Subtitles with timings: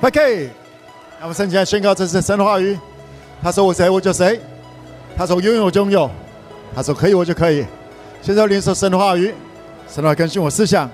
[0.00, 0.48] OK，
[1.20, 2.78] 那么圣经宣告这是神的话语。
[3.42, 4.40] 他说我谁我就谁，
[5.16, 6.08] 他说拥有就拥有，
[6.72, 7.66] 他说可以我就可以。
[8.22, 9.34] 现在领受神的话语，
[9.88, 10.88] 神的话更新我思想，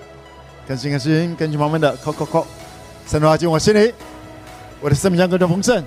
[0.67, 2.47] 更新更新更新旁边的扣扣扣，
[3.07, 3.93] 神的话进我心里，
[4.81, 5.85] 我的生命将更加丰盛。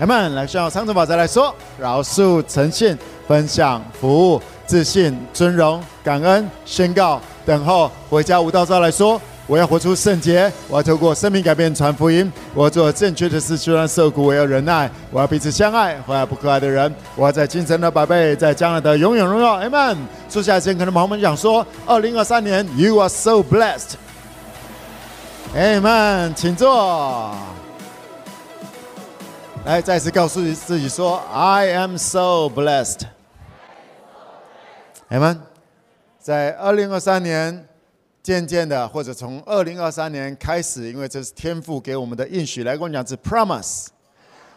[0.00, 0.34] 阿们。
[0.34, 2.98] 来，需要长者宝再来说，饶恕、诚信、
[3.28, 9.20] 分享、服务、自信、尊荣、感恩、宣告、等候、回家无道招来说。
[9.48, 19.96] 我要活出圣洁，我要透过生命改变传福音，我要做正确的事，虽然受苦，我要忍耐，我要彼此相爱，回来不可爱的人，我要在今生的宝贝，在将来的永远荣耀，Amen。
[20.28, 27.34] 接下来先跟朋友们讲说，二零二三年，You are so blessed，Amen，请坐。
[29.64, 32.48] 来，再次告诉自己说，I am so
[35.10, 35.38] blessed，Amen。
[36.20, 37.71] 在二零二三年。
[38.22, 43.88] 渐渐的，或者从二零二三年开始，因为这是天父给我们的应许，来跟我讲是 promise。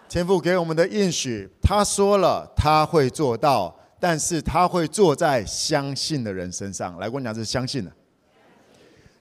[0.08, 6.95] 天父给我们的应许，他说了他会做到，但是他会做在相信的人身上。
[7.00, 7.92] 来跟我讲是相信的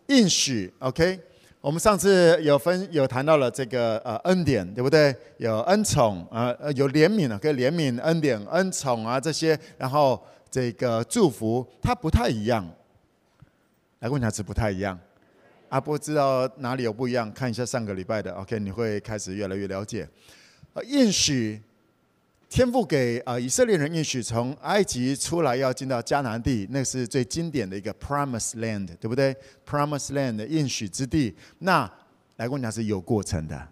[0.08, 0.70] 应许。
[0.80, 1.18] OK，
[1.62, 5.16] 我们上次有分有谈到了这个呃恩典，对不对？
[5.38, 12.68] 有恩宠啊，呃有怜悯啊，跟怜悯、恩典、恩宠啊这些，然后这个祝福它不太一样。
[14.04, 14.98] 来问下是不太一样，
[15.70, 20.06] 啊，波知道哪里有不一样，看一下上个礼拜的，OK，你会开始越来越了解。
[20.74, 21.58] 呃，应许
[22.50, 29.34] 天父给啊以色列人应许，从埃及出来要进到迦南地，那是最经典的一个 Promise Land，对不对
[29.66, 31.90] ？Promise Land 的应许之地，那
[32.36, 33.68] 来问下是有过程的，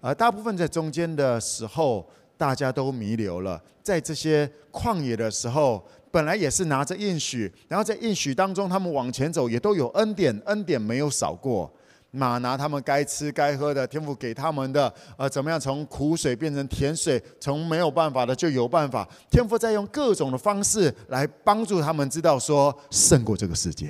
[0.00, 2.04] 而大部分在中间的时候，
[2.36, 5.86] 大家都弥留了，在这些旷野的时候。
[6.16, 11.70] 本来也是拿着应许，然后在应许当中，他们往前走也都有恩典，恩典没有少过。
[12.10, 19.06] 马拿他们该吃该喝的，天父给他们的，呃，怎么样从苦水变成甜水，从没有办法的就有办法。
[19.30, 23.88] 天父在用各种的方式来帮助他们知道说胜过这个世界。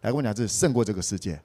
[0.00, 1.38] 来跟我讲，这是胜过这个世界。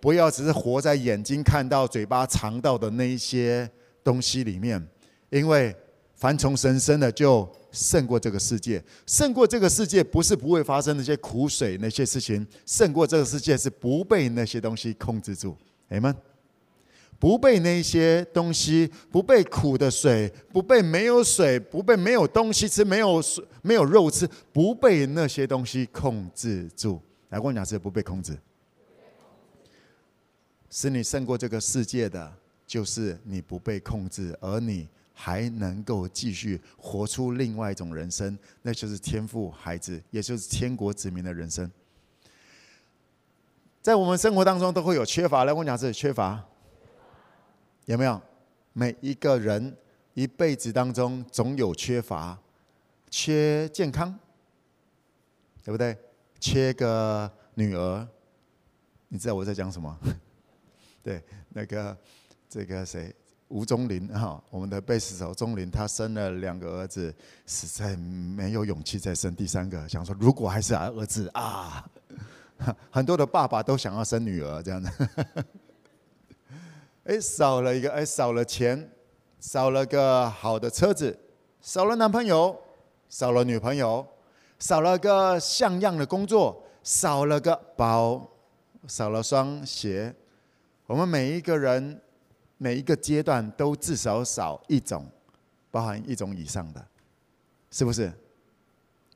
[0.00, 3.70] 不要只是活在眼睛看到、嘴巴尝到的那一些
[4.02, 4.84] 东西里面，
[5.28, 5.72] 因为
[6.16, 7.48] 凡从神生的就。
[7.72, 15.56] 胜过这个世界，胜过这个世界不是不会发生那些苦水那些事情，胜过这个世界是不被那些东西控制住，
[15.88, 16.14] 哎们，
[17.18, 27.00] 不被那些东西，不被苦的水，不被没有水，不被没有东西吃，没有水，没有肉吃，不被那些东西控制住。
[27.28, 28.36] 来，跟我讲是不被控制，
[30.68, 32.32] 使你胜过这个世界的，
[32.66, 34.88] 就是你不被控制，而你。
[35.22, 41.70] 还能够继续活出另外一种人生，那就是天赋孩子，也就是天国子民的人生。
[43.82, 46.42] 在我们生活当中都会有缺乏，来我讲是缺乏，
[47.84, 48.18] 有没有？
[48.72, 49.76] 每一个人
[50.14, 52.38] 一辈子当中总有缺乏，
[53.10, 54.18] 缺健康，
[55.62, 55.94] 对不对？
[56.38, 58.08] 缺个女儿，
[59.08, 59.98] 你知道我在讲什么？
[61.04, 61.94] 对，那个
[62.48, 63.14] 这个谁？
[63.50, 67.12] 吴宗林哈，我们的贝斯手宗林，他生了两个儿子，
[67.46, 71.84] 实在没有勇气再生第三个，想说如果还是儿子啊，
[72.92, 74.90] 很多的爸爸都想要生女儿这样的。
[77.04, 78.88] 哎，少了一个，哎，少了钱，
[79.40, 81.18] 少了个好的车子，
[81.60, 82.56] 少了男朋友，
[83.08, 84.06] 少了女朋友，
[84.60, 88.30] 少了个像样的工作，少了个包，
[88.86, 90.14] 少了双鞋。
[90.86, 92.00] 我们每一个人。
[92.62, 95.10] 每一个阶段都至少少一种，
[95.70, 96.86] 包含一种以上的，
[97.70, 98.12] 是不是？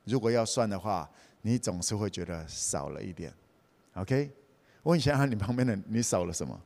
[0.05, 1.06] 如果要算的话，
[1.43, 3.31] 你总是会觉得少了一点。
[3.97, 4.31] OK，
[4.84, 6.59] 问一下你旁边的，你少了什么？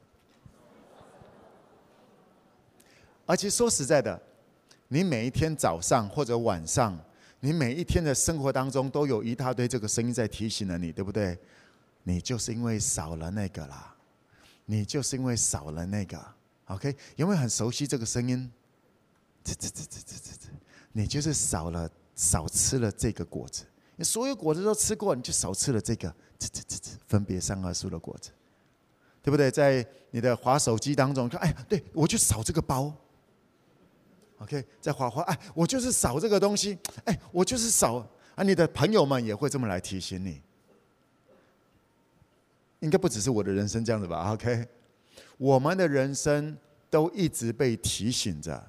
[3.27, 4.23] 而且说实在的，
[4.87, 6.97] 你每一天早上或者晚上，
[7.41, 11.37] 你每一天的生活当中，都有一大堆这个声音在提醒了你，对不对？
[12.05, 13.97] 你就是因为少了那个啦，
[14.65, 16.38] 你就是因为少了那个。
[16.69, 18.51] OK，有没有很熟悉这个声音？
[19.45, 20.49] 呲呲呲呲呲呲，
[20.93, 23.65] 你就是少了少吃了这个果子，
[23.97, 28.31] 你所有果子都吃过，你就少吃了这个，呲呲呲呲，分别善恶树的果子，
[29.23, 29.51] 对不对？
[29.51, 32.93] 在你的滑手机当中，看，哎，对我就少这个包。
[34.41, 37.97] OK，在滑滑，哎，我就是少这个东西，哎，我就是少
[38.35, 38.43] 啊。
[38.45, 40.43] 你的朋友们也会这么来提醒你，
[42.81, 44.69] 应该不只是我的人生这样子吧？OK。
[45.37, 46.57] 我们的人生
[46.91, 48.67] 都一直被提醒着，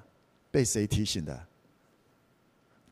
[0.50, 1.46] 被谁提醒的？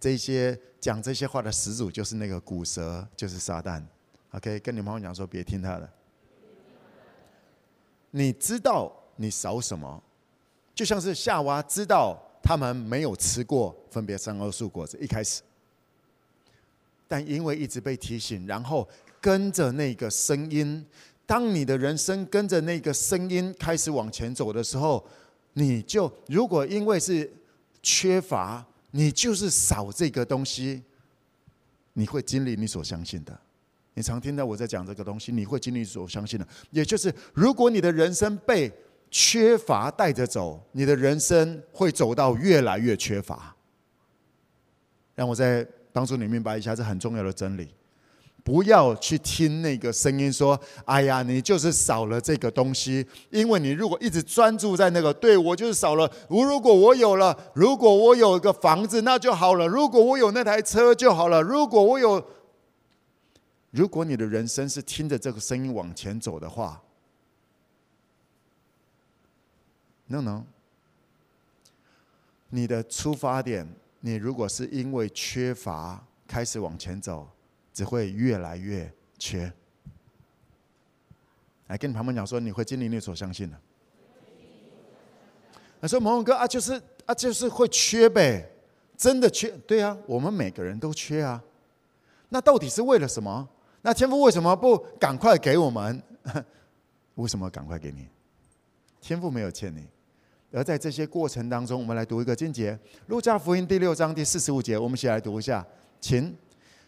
[0.01, 3.83] 这些讲这些话的始祖就是那个古蛇，就是撒旦。
[4.31, 5.91] OK，跟你朋友讲说，别听他的。
[8.11, 10.03] 你知道你少什么，
[10.75, 15.43] 就像是夏娃知道他们没有吃过分别善恶树果子一开始，
[17.07, 18.89] 但因为一直被提醒，然后
[19.21, 20.87] 跟着那个声音，
[21.29, 25.07] 当你的人生跟着那个声音开始往前走的时候，
[25.53, 27.31] 你就如果因为是
[27.83, 30.83] 缺乏，你就是少这个东西，
[31.93, 33.39] 你会经历你所相信的。
[33.93, 38.73] 你常听到我在讲这个东西，你会经历所相信的，也就是如果你的人生被
[39.11, 43.55] 缺乏带着走，你的人生会走到越来越缺乏。
[45.15, 47.69] 让我再帮助你明白一下，这很重要的真理。
[48.49, 56.11] 不要去听那个声音说：“哎呀，你就是少了这个东西。”因为你如果一直专注在那个，对，我就是少了。
[56.31, 62.25] 如果我有了，如果我有一个房子，那就好了；如果我有那台车就好了；如果我有……
[63.71, 66.81] 如果你的人生是听着这个声音往前走的话
[70.07, 70.43] ，no no，
[72.49, 73.69] 你的出发点，
[74.01, 77.29] 你如果是因为缺乏开始往前走，
[77.79, 79.53] 只会越来越缺。
[81.69, 83.57] 来跟你旁边讲说，你会经历你所相信的。
[85.81, 86.73] 他说：“某某哥啊，就是
[87.07, 88.51] 啊，就是会缺呗，
[88.97, 89.49] 真的缺。
[89.65, 91.41] 对啊，我们每个人都缺啊。
[92.31, 93.49] 那到底是为了什么？”
[93.83, 96.03] 那天父为什么不赶快给我们？
[97.15, 98.09] 为什么赶快给你？
[99.01, 99.87] 天父没有欠你。
[100.51, 102.73] 而在这些过程当中，我们来读一个经节，
[103.07, 105.65] 《路加福音》第六章第四十五节，我们一起来读一下，
[106.01, 106.37] 请。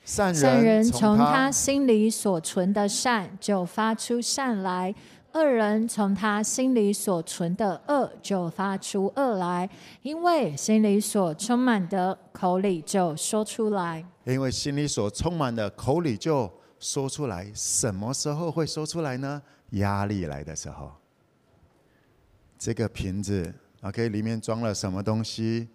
[0.05, 0.33] 善
[0.63, 4.95] 人从他心里所存的善就发出善来，
[5.33, 9.69] 恶人从他心里所存的恶就发出恶来，
[10.03, 14.05] 因为心里所充满的，口里就说出来。
[14.25, 16.51] 因为心里所充满的，口里就。
[16.83, 19.43] 说出来，什么时候会说出来呢？
[19.73, 20.91] 压力来的时候。
[22.59, 23.53] 这个瓶子
[23.83, 25.69] ，OK，里面装了什么东西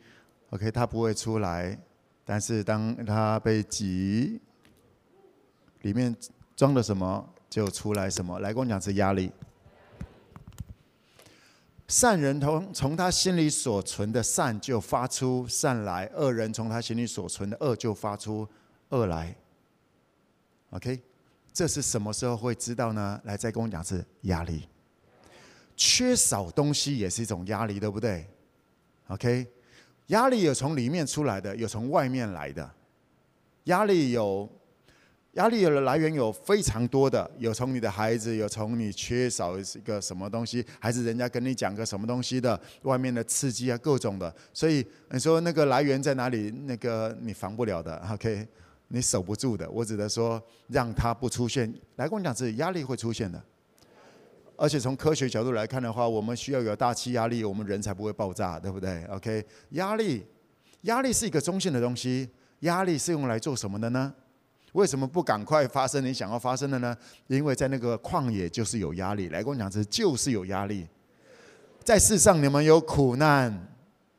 [0.49, 1.77] ？OK，它不会出来，
[2.25, 4.41] 但是当它被挤，
[5.83, 6.13] 里面
[6.55, 8.39] 装了什么就出来什么。
[8.39, 9.31] 来跟我讲是压力。
[11.87, 18.47] 善人从从他心里所存的善就发出善来，恶人从他心里所存的恶就发出
[18.89, 19.35] 恶来。
[20.71, 20.99] OK，
[21.53, 23.21] 这是什么时候会知道呢？
[23.25, 24.67] 来，再跟我讲是压力，
[25.77, 28.27] 缺少东西也是一种压力，对不对
[29.09, 29.45] ？OK，
[30.07, 32.69] 压力有从里面出来的，有从外面来的。
[33.65, 34.47] 压力有，
[35.33, 44.33] 压力有的来源有非常多的，有从你的孩子，有从你缺少一个什么东西，还是人家跟你讲个什么东西的，外面的刺激啊，各种的。
[44.53, 46.51] 所以你说那个来源在哪里？
[46.65, 47.97] 那个你防不了的。
[48.11, 48.47] OK。
[48.89, 51.73] 你守不住的，我只能说让它不出现。
[51.95, 53.43] 来跟我讲，是压力会出现的，
[54.57, 60.25] 而且从科学角度来看的话，我们需要有大气压力，我们人才不会爆炸，对不对？OK，压力，
[60.81, 62.29] 压力是一个中性的东西。
[62.61, 64.13] 压力是用来做什么的呢？
[64.71, 66.95] 为什么不赶快发生你想要发生的呢？
[67.27, 69.29] 因为在那个旷野就是有压力。
[69.29, 70.87] 来跟我讲，这就是有压力。
[71.83, 73.67] 在世上你们有苦难，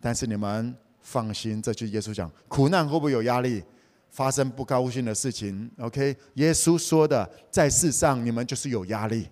[0.00, 3.62] 但是你们放心，这句耶稣讲，苦难会不会有压力？
[4.10, 6.16] 发生不高兴的事情，OK？
[6.34, 9.28] 耶稣说的，在世上你们就是有压力，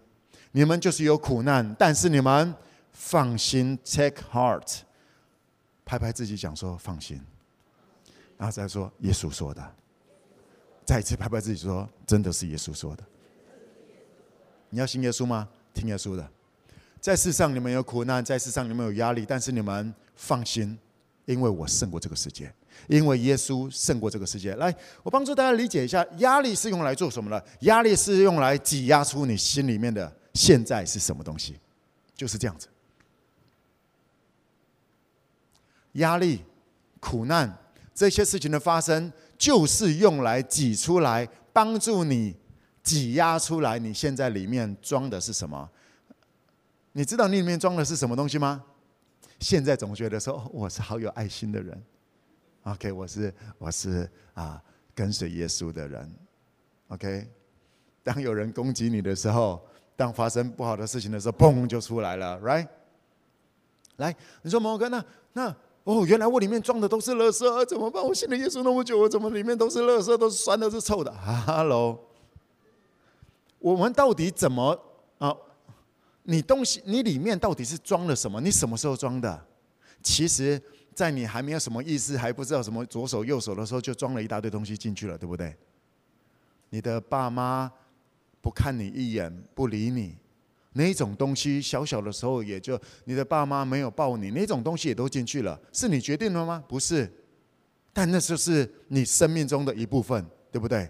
[0.56, 2.54] 你们就是有苦难，但是你们
[2.92, 4.82] 放心，take heart，
[5.84, 7.20] 拍拍自己讲说放心，
[8.38, 9.60] 然后再说耶稣说的，
[10.84, 13.02] 再一次拍拍自己说，真的是耶稣说的。
[14.70, 15.48] 你要信耶稣吗？
[15.74, 16.24] 听耶稣的，
[17.00, 20.78] 在世上你们有苦难，在世上你们有压力，但是你们放心，
[21.24, 22.54] 因为我胜过这个世界。
[22.86, 24.54] 因为耶稣胜过这个世界。
[24.54, 27.44] 来，我帮助大家理解一下，压力是用来做什么的？
[27.62, 31.58] 压力是用来挤压出你心里面的现在是什么东西，
[32.14, 32.68] 就是这样子。
[35.92, 36.42] 压力、
[37.00, 37.56] 苦难
[37.94, 42.36] 这些事情的发生，就是用来挤出来，帮助你
[42.82, 45.70] 挤压出来你现在里面装的是什么？
[46.92, 48.64] 你知道你里面装的是什么东西吗？
[49.40, 51.80] 现在总觉得说我是好有爱心的人。
[52.62, 54.62] OK，我是我是啊，
[54.94, 56.12] 跟随耶稣的人。
[56.88, 57.28] OK，
[58.02, 59.64] 当有人攻击你的时候，
[59.96, 62.68] 当发生不好的事情的时候，砰就出来了，Right？
[63.96, 68.02] 来，你说某哥，那那哦，原来我里面装的都是垃圾，怎么办？
[68.02, 71.12] 我信了耶稣那么久，我怎么里面都是垃圾，都是酸的，是臭的
[71.46, 72.00] ？Hello，
[73.58, 74.78] 我们到底怎么
[75.18, 75.34] 啊？
[76.24, 78.40] 你东西，你里面到底是装了什么？
[78.40, 79.46] 你什么时候装的？
[80.02, 80.60] 其实。
[80.94, 85.52] 在你还没有什么意思，还不知道什么左手右手的时候，就装了一大堆东西进去了，对不对？
[86.70, 87.68] 你的爸妈
[88.44, 90.14] 不看你一眼，不理你，
[90.74, 96.62] 那种东西小小的时候也就你的爸妈没有抱你，那种东西也都进去了，是你决定了吗？
[96.68, 97.10] 不是，
[97.90, 100.22] 但那就是你生命中的一部分，
[100.52, 100.86] 对不对？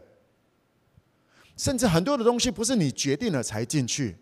[1.57, 4.17] 甚至很多的东西不是你决定了才进去。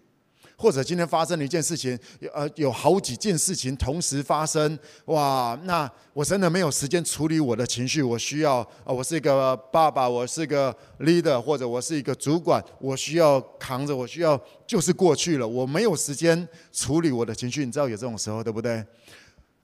[0.56, 18.84] 或者今天发生了一件事情，有呃，有好几件事情同时发生，哇，那我真的没有时间处理我的情绪，我需要，啊，我是一个爸爸，我是一个 leader，或者我是一个主管，我需要扛着，我需要就是过去了，我没有时间处理我的情绪，你知道有这种时候，对不对？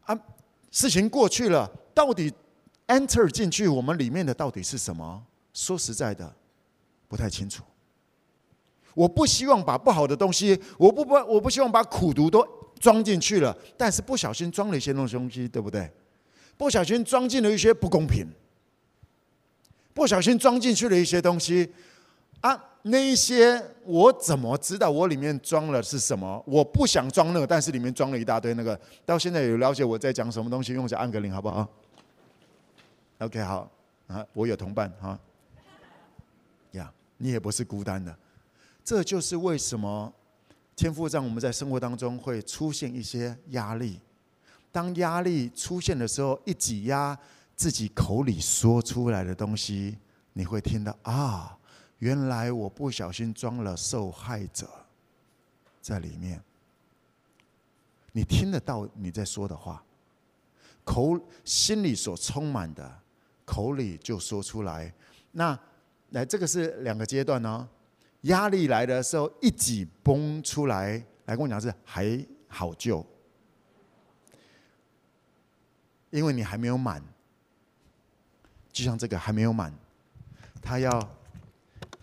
[0.05, 0.19] 啊，
[0.71, 2.33] 事情过去了，到底
[2.87, 5.23] enter 进去我们里面的到底是什么？
[5.53, 6.35] 说实在的，
[7.07, 7.63] 不太清楚。
[8.99, 12.45] 我不希望把不好的东西，我不不，我不希望把苦毒都
[12.81, 15.89] 装进去了，但是不小心装了一些东西，对不对？
[16.57, 18.27] 不小心装进了一些不公平，
[19.95, 21.73] 不小心装进去了一些东西
[22.41, 26.43] 啊，那一些我怎么知道我里面装了是什么？
[26.45, 28.77] 我不想装那个，但是里面装了一大堆那个。
[29.07, 31.69] 到现在有了解我在讲什么东西，用一下按个铃，好不好
[33.19, 33.71] ？OK，好
[34.09, 35.17] 啊，我有同伴哈，
[36.73, 38.13] 呀，你也不是孤单的。
[38.89, 40.11] 这就是为什么
[40.75, 44.01] 天赋让我们在生活当中会出现一些压力。
[44.73, 47.15] 当压力出现的时候，一挤压
[47.55, 49.99] 自己口里说出来的东西，
[50.33, 51.59] 你会听到啊，
[51.99, 54.67] 原来我不小心装了受害者
[55.83, 56.43] 在里面。
[58.13, 59.85] 你听得到你在说的话，
[60.83, 62.91] 口心里所充满的，
[63.45, 64.91] 口里就说出来。
[65.33, 65.59] 那
[66.13, 67.69] 来，这个是两个阶段呢。
[68.23, 73.05] 压力来的时候，一挤崩出来，来跟我讲是还好救，
[76.11, 77.03] 因为你还没有满，
[78.73, 79.73] 就像这个还没有满，
[80.61, 81.09] 他要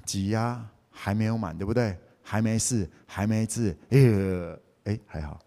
[0.05, 1.97] 挤压还没有满，对不对？
[2.23, 5.39] 还没事，还没治，哎，哎，还好。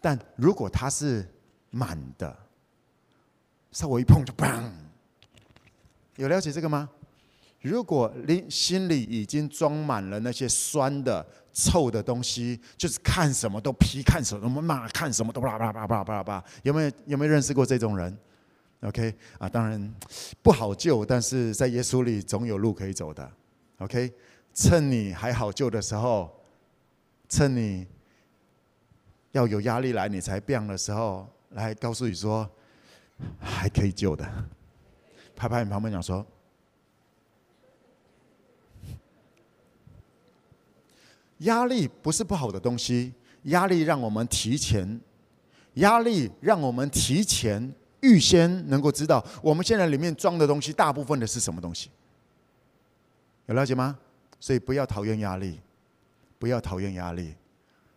[0.00, 1.26] 但如果它是
[1.70, 2.36] 满的，
[3.72, 4.70] 稍微一碰就砰，
[6.16, 6.90] 有了解这个吗？
[7.60, 18.16] 如果你心里已经装满了那些酸的、臭的东西，就是看什么都批，看什么都骂，看什么都叭叭叭叭叭叭，有没有有没有认识过这种人
[18.80, 19.94] ？OK 啊，当然
[20.42, 23.30] 不好救，但是在耶稣里总有路可以走的。
[23.76, 24.10] OK，
[24.54, 26.34] 趁你还好救的时候，
[27.28, 27.86] 趁你
[29.32, 32.48] 要有压力来你才变的时候，来告诉你说
[33.38, 34.26] 还可以救的，
[35.36, 36.26] 拍拍你旁边讲说。
[41.40, 43.12] 压力不是不好的东西，
[43.44, 45.00] 压力让我们提前，
[45.74, 51.88] 压力让我们提前预先能够知道我们现在里面装的东西大部分的是什么东西，
[53.46, 53.98] 有了解吗？
[54.38, 55.58] 所以不要讨厌压力，
[56.38, 57.34] 不要讨厌压力，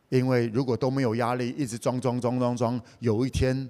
[0.08, 3.70] 因为如果都没有压力，一直装装装装装，有一天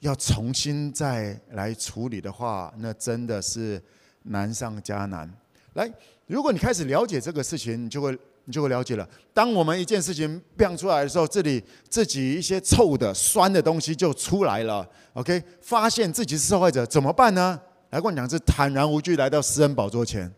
[0.00, 3.82] 要重新再来处理的话，那真的是
[4.24, 5.32] 难上加难。
[5.72, 5.90] 来，
[6.26, 8.18] 如果你开始了解这个事情，你就会。
[8.44, 9.08] 你就会了解了。
[9.32, 14.86] 当我们一件事情变出来的时候，这里自己一些臭的、酸的东西就出来了。
[15.14, 17.60] OK，发现自己是受害者怎么办呢？
[17.90, 20.32] 来跟我讲，是坦然无惧来到施恩宝座前，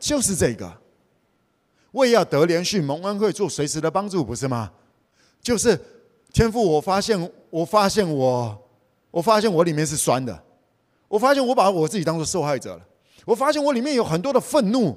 [0.00, 0.72] 就是这个。
[1.92, 4.70] 为要得怜恤蒙恩惠做随时的帮助，不是吗？
[5.40, 5.78] 就是
[6.32, 8.68] 天父，我发现，我发现我，
[9.10, 10.42] 我发现我里面是酸的。
[11.08, 12.82] 我发现我把我自己当做受害者了。
[13.24, 14.96] 我发现我里面有很多的愤怒。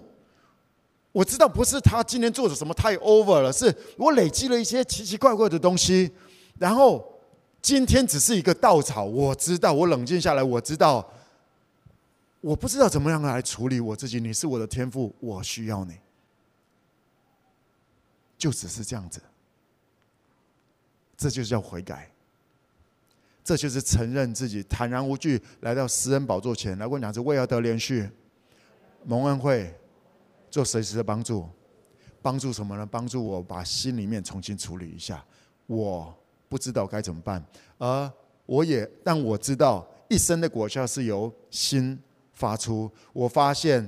[1.12, 6.10] 我知道不是他今天做的什么太 over 了，是我累积了一些奇奇怪怪的东西，
[6.58, 7.22] 然后
[7.62, 9.04] 今天只是一个稻草。
[9.04, 11.06] 我知道，我冷静下来，我知道，
[12.40, 14.22] 我不知道怎么样来处理我自己。
[14.22, 15.96] 你是我的天赋，我需要你，
[18.38, 19.22] 就只是这样子。
[21.18, 22.10] 这就叫悔改，
[23.44, 26.88] 这就是承认自己坦然无惧来到施恩宝座前来。
[26.88, 28.10] 问讲是为要得连续，
[29.04, 29.76] 蒙恩惠。
[30.52, 31.48] 做随时的帮助，
[32.22, 32.86] 帮助什么呢？
[32.86, 35.26] 帮助我把心里面重新处理一下。
[35.66, 36.14] 我
[36.50, 37.44] 不知道该怎么办，
[37.78, 38.12] 而
[38.46, 41.98] 我也，但我知道一生的果效是由心
[42.34, 42.92] 发出。
[43.14, 43.88] 我发现，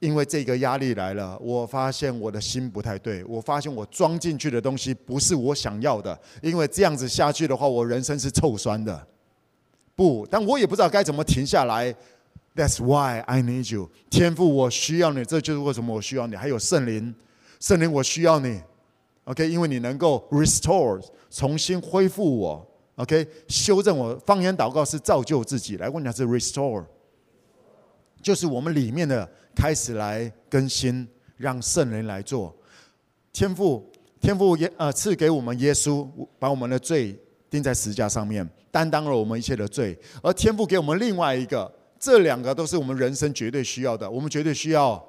[0.00, 3.24] 因为这个压力来了，我发现我的心不太对。
[3.24, 9.08] 我发现我装进去的东西不是我想要的，因为这样子下去的话，我人生是臭酸的。
[9.94, 11.94] 不，但我也不知道该怎么停下来。
[12.54, 16.36] That's why I need you，天父，我需要你，这就是为什么我需要你。
[16.36, 17.14] 还有圣灵，
[17.58, 18.60] 圣灵，我需要你。
[19.24, 22.66] OK，因为你能够 restore，重新恢复我。
[22.96, 24.14] OK，修正我。
[24.26, 26.84] 方言祷告是造就自己，来，我讲是 restore。
[28.20, 32.54] 就是我们里面的开始来更新，让圣灵来做。
[33.32, 33.90] 天父，
[34.20, 36.06] 天父耶呃赐给我们耶稣，
[36.38, 37.18] 把我们的罪
[37.48, 39.98] 钉在十字架上面，担当了我们一切的罪。
[40.22, 44.10] 而天父给我们另外一个，这两个都是我们人生绝对需要的。
[44.10, 45.00] 我们绝对需要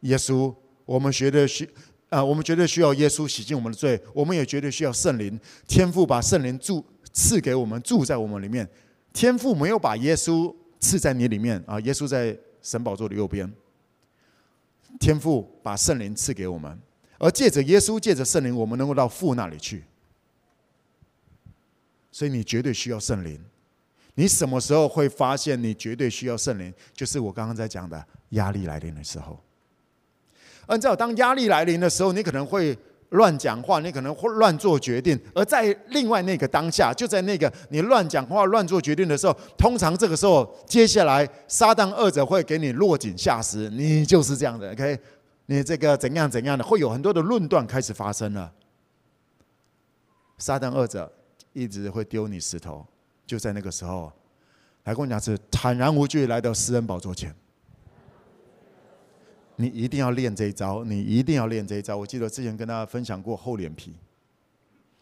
[0.00, 0.52] 耶稣，
[0.84, 1.68] 我们绝对需
[2.08, 4.00] 啊、我们绝对需要耶稣洗净我们的罪。
[4.12, 5.38] 我们也绝对需要圣灵。
[5.68, 8.68] 天父把圣灵住赐给我们，住在我们里面。
[9.12, 13.48] 天父没有把耶稣赐在你里面啊，耶稣在神宝座的右边。
[14.98, 16.76] 天父把圣灵赐给我们。
[17.18, 19.84] 而借着耶稣，借着圣灵，我们能够到父那里去。
[22.10, 23.40] 所以你绝对需要圣灵。
[24.14, 26.72] 你什么时候会发现你绝对需要圣灵？
[26.92, 29.38] 就是我刚刚在讲的压力来临的时候。
[30.66, 32.76] 按照当压力来临的时候，你可能会
[33.10, 35.18] 乱讲话，你可能会乱做决定。
[35.34, 43.68] 而在另外那个当下，就在那个你乱讲话、乱做决定的时候，通常这个时候，接下来撒旦二者会给你落井下石。
[43.70, 44.98] 你就是这样的，OK。
[45.46, 48.50] 你这个怎样怎样的，会有很多的论断开始发生了。
[50.38, 51.12] 撒旦二者
[51.52, 52.86] 一直会丢你石头，
[53.26, 54.12] 就在那个时候，
[54.84, 57.34] 来跟我讲是坦然无惧来到施恩宝座前。
[59.56, 61.96] 你一定要练这一招，你一定要练这一招。
[61.96, 63.94] 我记得之前跟大家分享过厚脸皮。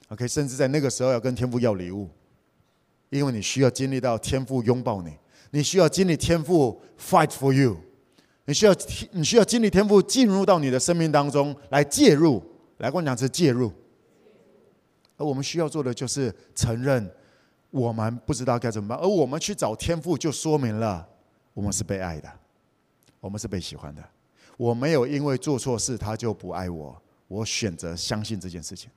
[0.08, 2.08] OK，甚至在那个时候要跟天父要礼物，
[3.08, 5.16] 因为你需要经历到天父拥抱你，
[5.52, 7.76] 你需要经历天父 fight for you。
[8.44, 8.74] 你需要，
[9.12, 12.42] 你需要经历天父进入到你的生命当中来介入，
[12.78, 13.72] 来跟我讲是介入。
[15.16, 17.10] 而我们需要做的就是承认
[17.72, 21.04] 我们不知道该怎么办，而我们去找天父，就说明了
[21.52, 22.32] 我们是被爱的，
[23.18, 24.02] 我们是被喜欢的。
[24.56, 28.88] 我没有因为做错事他就不爱我，我选择相信这件事情，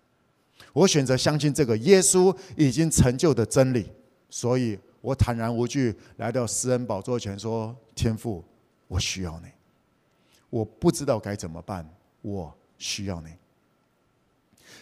[0.72, 3.89] 我选择相信这个耶稣已经成就的真理，
[4.29, 8.44] 所以我坦然无惧来到施恩宝座前说：天父。
[8.88, 9.48] 我需要你，
[10.48, 11.84] 我不知道该怎么办。
[12.22, 13.29] 我需要你。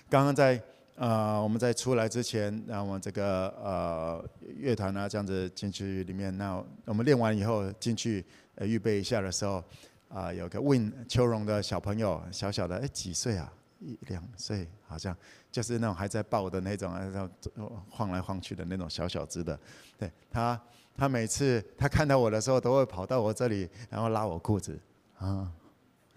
[0.09, 0.61] 刚刚在
[0.95, 6.35] 呃，我们在出来之前，那我们这个呃乐团呢这样子进去里面。
[6.37, 8.23] 那我们练完以后进去
[8.55, 9.63] 呃预备一下的时候，
[10.09, 13.51] 啊、有个问秋荣的小朋友，小小的，哎，几岁啊？
[13.79, 15.15] 一两岁，好像
[15.51, 19.59] 就是那种还在抱的那种，然后晃来晃去的那种小小只的，
[19.97, 20.59] 对他。
[20.95, 24.79] 他每次他看到我的时候，都会跑到我这里，然后拉我裤子，
[25.17, 25.51] 啊，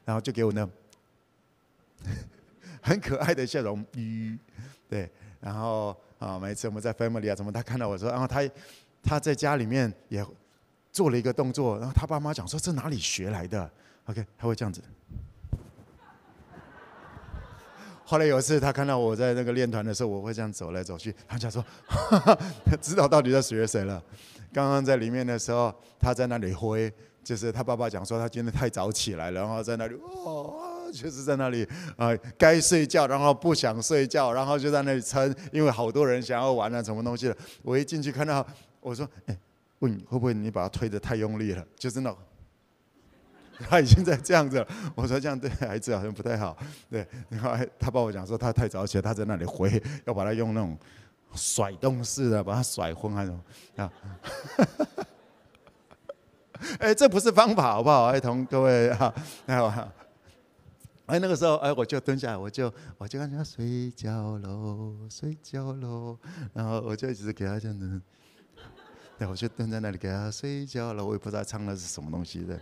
[0.05, 0.69] 然后就给我那
[2.87, 4.39] 很可爱的笑容，嗯，
[4.89, 8.49] 对，然后啊，每次我们在 family 啊，怎么他看到我说，然后他
[9.03, 10.25] 他在家里面也
[10.93, 13.69] 做了一个动作，然后他爸妈讲说，这哪里学来的
[14.05, 14.81] ？OK，他会这样子。
[18.05, 22.39] 后来有一次他看到我在那个练团的时候，我会这样走来走去，他就说，哈哈，
[22.81, 24.01] 知道到底在学谁了。
[24.53, 26.93] 刚刚在里面的时候，他在那里挥，
[27.25, 37.37] 就是他爸爸讲说他今天太早起来了，然后在那里哦，就是在那里啊，该睡觉，然后不想睡觉，然后就在那里撑，因为好多人想要玩啊，什么东西的。
[37.63, 38.47] 我一进去看到，
[38.81, 39.39] 我说，哎，
[39.79, 41.65] 问会不会你把他推得太用力了？
[41.77, 42.15] 就是那，
[43.69, 44.69] 他已经在这样子了。
[44.95, 46.57] 我说这样对孩子好像不太好，
[46.91, 47.07] 对。
[47.29, 50.77] 然后他爸爸讲说他太早起来，他在那里挥，要把他用那种。
[51.35, 53.43] 甩动式的，把他甩昏还是什么
[53.85, 53.93] 啊？
[56.79, 58.05] 哎，这不是方法，好不好？
[58.07, 59.13] 哎，同各位哈，
[59.45, 59.61] 哎，
[61.07, 66.19] 哎，那个时候，哎，我就蹲下来，我就我就让他睡觉喽，睡觉喽，
[66.53, 68.01] 然后我就一直给他这样子，
[69.19, 72.61] 对，我就蹲在那里给他睡觉了，我也不知道唱的是什么东西的，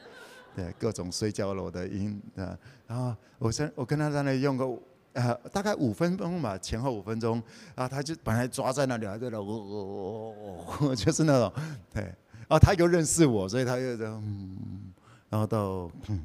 [0.55, 4.67] 对，各种睡觉了的音啊，然后我先我跟他在那里用个。
[5.15, 7.41] 呃，大概五分钟吧，前后五分钟，
[7.77, 11.53] 然后他就本来抓在那里，还在那，哦哦哦哦，就是那种，
[11.93, 14.93] 对，然后他又认识我，所以他又这样，嗯，
[15.31, 16.21] 然后到，嗯，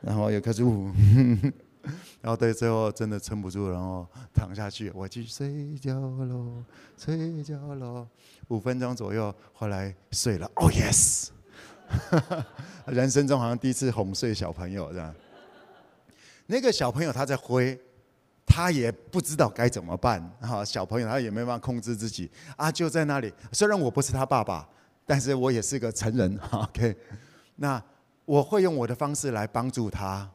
[0.00, 0.90] 然后又开始呜，
[2.20, 6.62] 然后对，最后真的撑不住，然后躺下去，我去睡觉喽，
[6.96, 8.06] 睡觉喽，
[8.48, 11.28] 五分钟左右，后来睡了，哦，yes，
[12.86, 15.14] 人生中好像第一次哄睡小朋友这样。
[16.46, 17.78] 那个小朋友他在挥，
[18.46, 20.18] 他也不知道该怎么办。
[20.40, 23.30] 哈，小朋友他也没办法控制自己啊，就在那里。
[23.52, 24.66] 虽然我不是他爸爸，
[25.04, 26.38] 但是我也是个成人。
[26.50, 26.96] OK，
[27.56, 27.82] 那
[28.28, 30.30] 我会用我的方式来帮助他。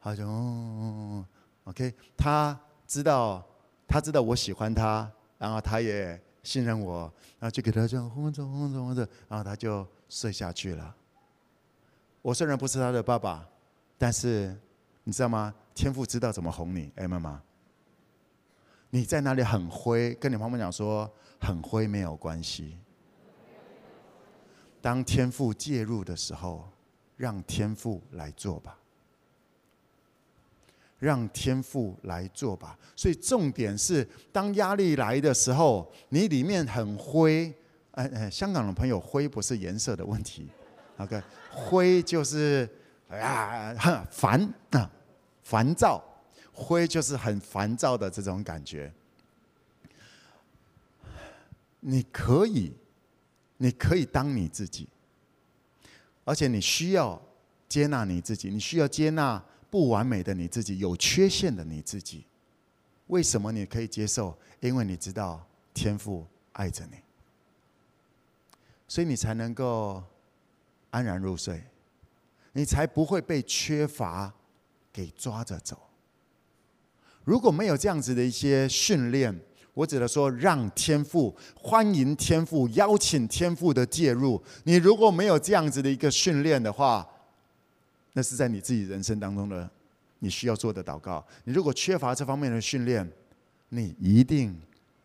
[0.00, 1.24] 他就哦
[1.62, 3.46] ，OK，他知道，
[3.86, 7.02] 他知道我喜欢他，然后他也信任我，
[7.38, 10.92] 然后就给他这样哄着哄着哄着，然后他就睡下去了。
[12.20, 13.48] 我虽然不是他的爸爸，
[13.96, 14.58] 但是。
[15.08, 15.54] 你知道吗？
[15.72, 17.40] 天父知道怎么哄你，哎，妈妈，
[18.90, 22.76] 你在那里很灰，跟你妈妈讲说很灰没有关系。
[24.82, 26.68] 当天父介入的时候，
[27.16, 28.78] 让天父来做吧。
[30.98, 32.78] 让天父来做吧。
[32.94, 37.54] 所以重点是，当压力来的时候，你里面很灰。
[37.92, 40.48] 哎哎，香港的朋友，灰不是颜色的问题。
[40.98, 42.68] OK，灰就是
[43.08, 44.90] 啊，很烦啊，
[45.42, 46.02] 烦躁。
[46.52, 48.90] 灰就是很烦躁的这种感觉。
[51.80, 52.72] 你可以，
[53.58, 54.88] 你可以当你自己，
[56.26, 57.18] 而且你需要
[57.66, 59.42] 接纳你自己，你需要接纳。
[59.68, 62.24] 不完美的你自己，有缺陷的你自己，
[63.08, 64.34] 为什么你可以接受？
[64.60, 66.96] 因为你知道天父爱着你，
[68.86, 70.02] 所以你才能够
[70.90, 71.62] 安然入睡，
[72.52, 74.32] 你才不会被缺乏
[74.92, 75.90] 给抓着走。
[77.24, 79.38] 如果没有这样子的一些训练，
[79.76, 84.42] 我只能说让天赋欢迎天赋，邀请天赋的介入。
[84.64, 87.06] 你如果没有这样子的一个训练的话，
[88.14, 89.70] 那是在你自己人生当中的
[90.20, 91.22] 你需要做的祷告。
[91.44, 93.06] 你如果缺乏这方面的训练，
[93.68, 94.58] 你一定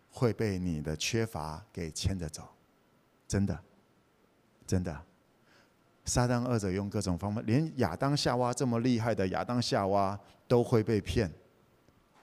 [0.10, 2.48] 会被你的缺乏给牵着走。
[3.28, 3.60] 真的，
[4.66, 4.98] 真的。
[6.06, 11.30] 撒旦二者用各种方法，连亚当夏娃这么厉害的亚当夏娃都会被骗。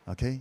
[0.06, 0.40] OK，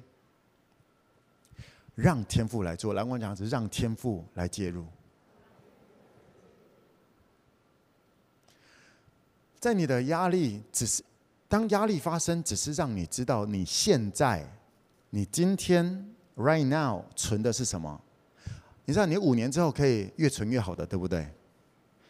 [1.97, 2.93] 让天父来做。
[2.93, 4.85] 来，我讲是让天父来介入。
[9.59, 11.03] 在你的压力，只是
[11.47, 14.47] 当压力发生，只是让你知道你现在、
[15.09, 17.99] 你今天 right now 存的是什么。
[18.85, 21.27] 你知道，你五年之后可以越存越好的，对不对？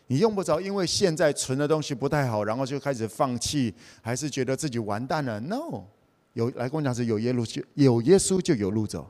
[0.07, 5.39] 你用不着因为现在存的东西不太好，然后就开始放弃，还是觉得自己完蛋了。
[5.39, 5.85] No，
[6.33, 9.09] 有来跟我讲是有耶路就有耶稣就有路走。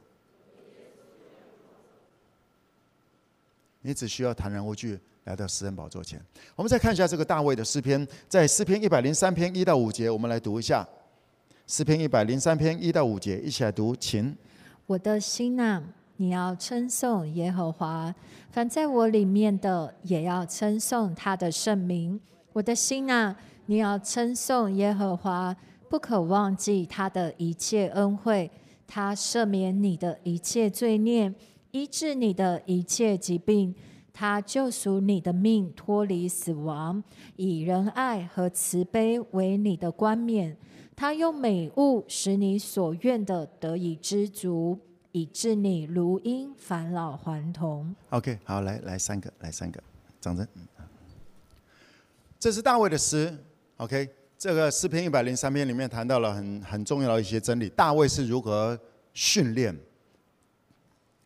[3.87, 4.99] 你只需要坦然无惧。
[5.23, 6.21] 来到施恩宝座前，
[6.55, 10.87] 我们再看一下这个大卫的诗篇，在诗篇一百零三篇一到五节，我们来读一下。
[11.67, 14.33] 诗篇一百零三篇一到五节，一起来读，请。
[14.85, 15.83] 我的心哪，
[16.15, 18.15] 你要称颂耶和华，
[18.51, 22.17] 凡在我里面的，也要称颂他的圣名。
[22.53, 25.53] 我的心哪，你要称颂耶和华，
[25.89, 28.49] 不可忘记他的一切恩惠，
[28.87, 31.33] 他赦免你的一切罪孽，
[31.77, 33.75] 医治你的一切疾病。
[34.19, 37.03] 他救赎你的命，脱离死亡，
[37.35, 40.57] 以仁爱和慈悲为你的冠冕。
[40.95, 44.79] 他用美物使你所愿的得以知足，
[45.11, 47.95] 以致你如因返老还童。
[48.09, 49.79] OK，好，来来三个，来三个，
[50.19, 50.47] 掌声。
[52.39, 53.31] 这是大卫的诗。
[53.75, 57.69] OK，这个诗篇一百零三篇里面谈到了很很重要的一些真理。
[57.69, 58.79] 大卫是如何
[59.13, 59.77] 训练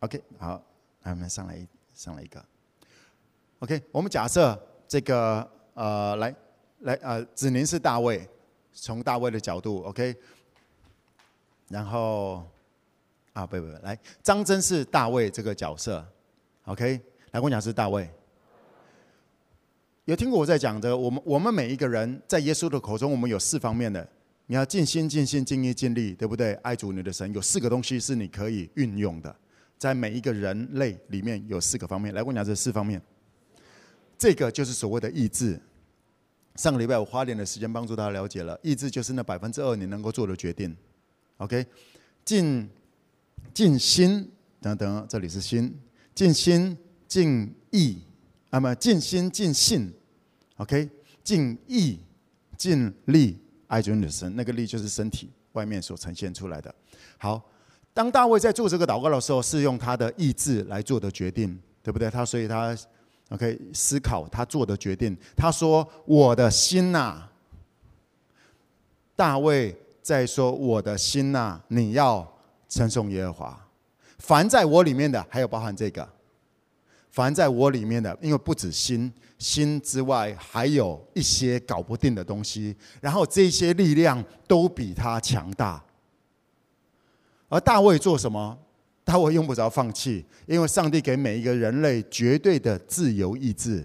[0.02, 0.60] ？OK，好，
[1.04, 2.44] 来我们上来一上来一个。
[3.60, 6.34] OK，我们假设这个呃，来
[6.80, 8.28] 来呃，子宁是大卫，
[8.72, 10.16] 从大卫的角度，OK，
[11.68, 12.44] 然后
[13.32, 16.04] 啊，不不不，来张真是大卫这个角色
[16.64, 18.10] ，OK，来我讲是大卫。
[20.06, 24.04] 有听过我在讲的，我们我们每一个人在耶稣的口中，我们有四方面的，
[24.46, 26.54] 你要尽心尽心尽意尽力，对不对？
[26.54, 29.34] 爱主你的神，有四个东西是你可以运用的，
[29.82, 33.02] 在每一个人类里面有四个方面，来我讲这四方面。
[34.16, 35.60] 这个就是所谓的意志。
[36.54, 40.72] 上个礼拜我花点的时间帮助大家了解了，意志就是那百分之二你能够做的决定。
[41.38, 41.66] OK，
[42.24, 42.70] 尽
[43.52, 45.76] 尽心等等，这里是心，
[46.14, 47.98] 尽心尽意，
[48.50, 49.92] 那么尽心尽性
[50.58, 50.88] ，OK，
[51.24, 51.98] 尽意
[52.56, 56.72] 尽力爱主你的神，那个力就是身体外面所呈现出来的。
[57.18, 57.44] 好，
[57.94, 62.10] 当大卫在做这个祷告的时候，是用他的意志来做的决定，对不对？
[62.10, 62.76] 他所以他。
[63.28, 65.16] OK，思考他做的决定。
[65.34, 67.22] 他说：“我的心呐，
[69.16, 72.30] 大卫在说我的心呐，你要
[72.68, 73.66] 称颂耶和华。
[74.18, 76.06] 凡在我里面的，还有包含这个。
[77.10, 82.76] 凡在我里面的，因为不止心，心之外还有一些搞不定的东西。
[83.00, 85.82] 然后这些力量都比他强大。
[87.52, 88.58] 而大卫做什么？”
[89.04, 93.84] 他会用不着放弃，因为上帝给每一个人类绝对的自由意志。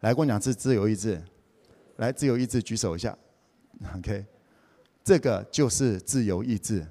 [0.00, 1.20] 来，跟我讲是自由意志。
[1.96, 3.16] 来，自由意志举手一下。
[3.96, 4.24] OK，
[5.02, 6.86] 这个就是自由意志。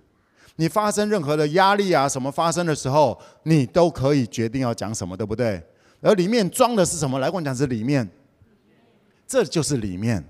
[0.56, 5.64] 你发生任何的压力啊，什么发生的时候，你都可以决定要讲什么，对不对？
[6.02, 7.20] 而里面装的是什么？
[7.20, 8.10] 来，跟我讲是里面。
[9.28, 10.24] 这就是里面，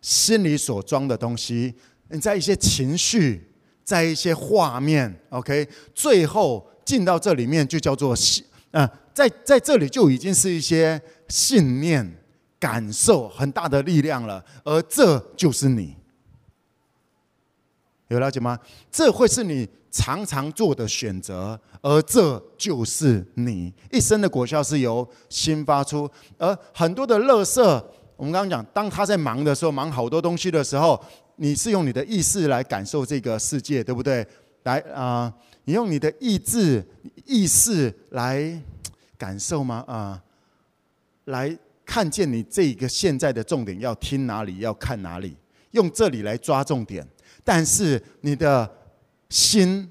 [0.00, 1.74] 心里所装的东西。
[2.08, 3.49] 你在一些情绪，
[3.90, 6.64] 在一些画面，OK，最后。
[6.82, 12.04] 进到这里面就叫做信，啊、呃，在在这里就已经是一些信念
[12.58, 15.94] 感受很大的力量了，而这就是你。
[18.08, 18.58] 有了解吗？
[18.90, 26.10] 这会是你常常做的选择，而这就是你一生的果效是由心发出。
[26.38, 27.88] 而很多的乐色，
[28.20, 31.02] 我们刚刚讲，当他在忙的时候，忙好多东西的时候，
[31.36, 34.26] 你是用你的意识来感受这个世界，对不对？
[34.64, 35.32] 来啊、
[35.64, 36.86] 你用你的意志、
[37.24, 38.62] 意识来
[39.16, 39.82] 感受吗？
[39.88, 40.22] 啊、
[41.24, 41.56] 来
[41.86, 45.34] 看见你这个现在的重点要听哪里，要看哪里，
[45.70, 47.02] 用这里来抓重点。
[47.42, 48.70] 但是你的
[49.30, 49.90] 心、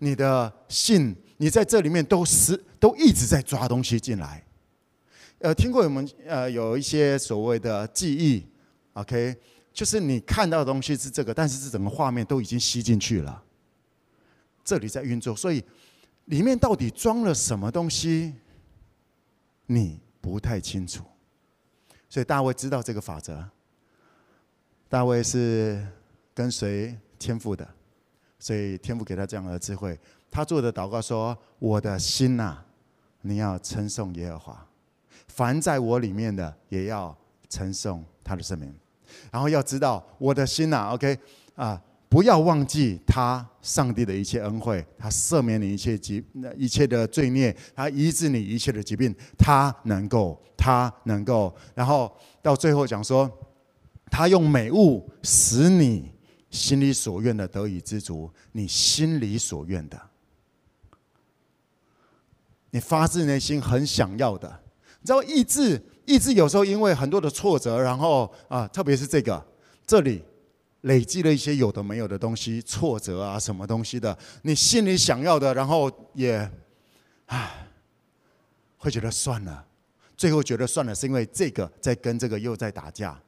[0.00, 4.44] 你的信，你在这里面都是都一直在抓东西进来。
[5.42, 8.46] 呃，听过我们呃有一些所谓的记忆
[8.94, 9.36] ，OK，
[9.72, 13.42] 就是你看到的东西是这个，但是这整个画面都已经吸进去了。
[14.64, 15.62] 这里在运作，所以
[16.26, 18.34] 里面到底装了什么东西，
[19.66, 21.04] 你不太清楚。
[22.08, 23.44] 所以大卫知道这个法则。
[24.88, 25.86] 大卫是。
[26.34, 27.68] 跟随天赋的，
[28.38, 30.00] 所以天赋给他这样的智慧。
[30.30, 32.56] 他做的祷告说：“我的心呐，
[33.20, 34.66] 你要称颂耶和华，
[35.34, 37.16] 凡在我里面的也要
[37.48, 38.74] 称颂他的圣名。
[39.30, 41.18] 然后要知道，我的心呐，OK
[41.54, 46.24] 啊，不要忘记他上帝的一切恩惠，他赦免你一切疾、
[46.56, 51.54] 一切的罪孽，他医治你一切的疾病，他能够，他能够。
[51.74, 53.30] 然后到最后讲说，
[54.10, 56.10] 他用美物使你。”
[56.52, 59.98] 心里所愿的得以知足，你心里所愿的，
[62.68, 64.60] 你发自内心很想要的，
[65.02, 69.44] 你知道意志，意志有时候因为很多的挫折，然后啊，特别是这个
[69.84, 70.22] 这里
[70.82, 76.48] 累积了一些有的没有的东西，挫折啊，什么东西的，你心里想要的，然后也
[77.26, 77.68] 唉，
[78.76, 79.66] 会觉得算了，
[80.16, 83.20] 最后觉得算了，是因为这个在跟这个又在打架，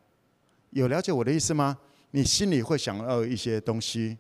[0.70, 1.76] 有了解我的意思吗？
[2.12, 4.16] 你心里会想要一些东西，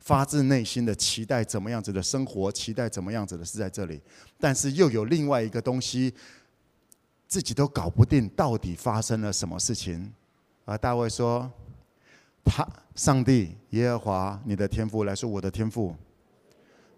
[0.00, 4.00] 发自内心的期待怎么样子的生活，期待怎么样子的是在这里，
[4.40, 6.12] 但是又有另外一个东西，
[7.28, 10.12] 自己都搞不定，到底发生了什么事情？
[10.64, 11.50] 而大卫说
[12.42, 15.94] ：“他上帝耶和华你的天赋来说，我的天赋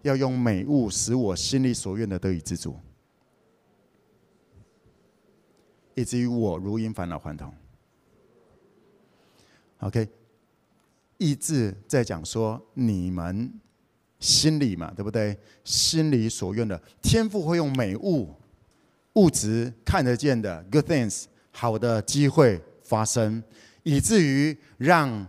[0.01, 2.75] 要用美物使我心里所愿的得以知足，
[5.95, 7.53] 以至于我如因返老还童。”
[9.79, 10.07] OK。
[11.17, 13.53] 意志在讲说，你们
[14.19, 15.37] 心里嘛，对不对？
[15.63, 18.33] 心里所愿的，天赋会用美物、
[19.13, 23.43] 物质看得见的 good things，好的机会发生，
[23.83, 25.27] 以至于让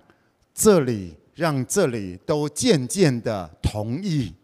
[0.54, 4.34] 这里、让这里都渐渐的同意。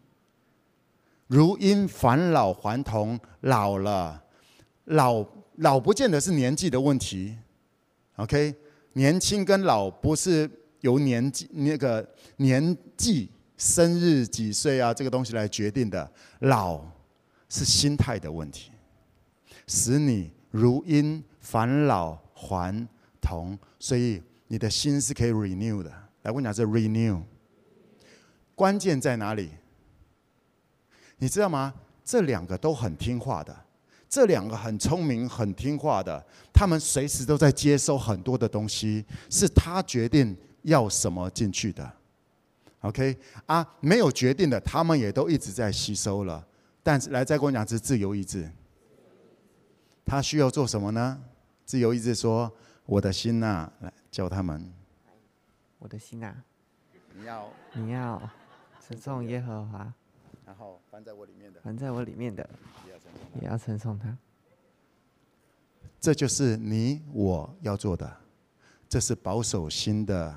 [1.27, 4.23] 如因返老还童，老了，
[4.85, 5.25] 老
[5.57, 7.35] 老不见得是年纪的问题。
[8.15, 8.55] OK，
[8.93, 10.49] 年轻跟老不是。
[10.81, 16.09] 由年纪那个年纪、生日几岁啊，这个东西来决定的。
[16.39, 16.81] 老
[17.49, 18.71] 是心态的问题，
[19.69, 22.87] 使你如因返老还
[23.21, 25.89] 童，所以你的心是可以 renew 的。
[26.23, 27.21] 来，我讲这 renew，
[28.55, 29.51] 关键在哪里？
[31.19, 31.73] 你知道吗？
[32.03, 33.55] 这两个都很听话的，
[34.09, 40.35] 这两个很聪明、很听话的，他们随时都在接收很多的东西，是他决定。
[40.63, 41.89] 要什么进去的
[42.81, 46.45] ？OK 啊，没有决定的，他们也都一直在吸收了。
[46.83, 48.51] 但是来再跟我讲是自由意志，
[50.09, 51.21] 他需要做什么呢？
[51.65, 52.51] 自由意志说
[52.87, 54.73] ：“我的心呐、啊，来教他们，
[55.77, 56.43] 我的心呐、啊，
[57.13, 58.19] 你要你要
[58.85, 59.93] 称颂耶和华，
[60.47, 62.49] 然后凡在我里面的，凡在我里面的，
[63.39, 64.17] 也要称颂他。
[66.01, 68.11] 这就是你我要做的，
[68.89, 70.35] 这是保守心的。”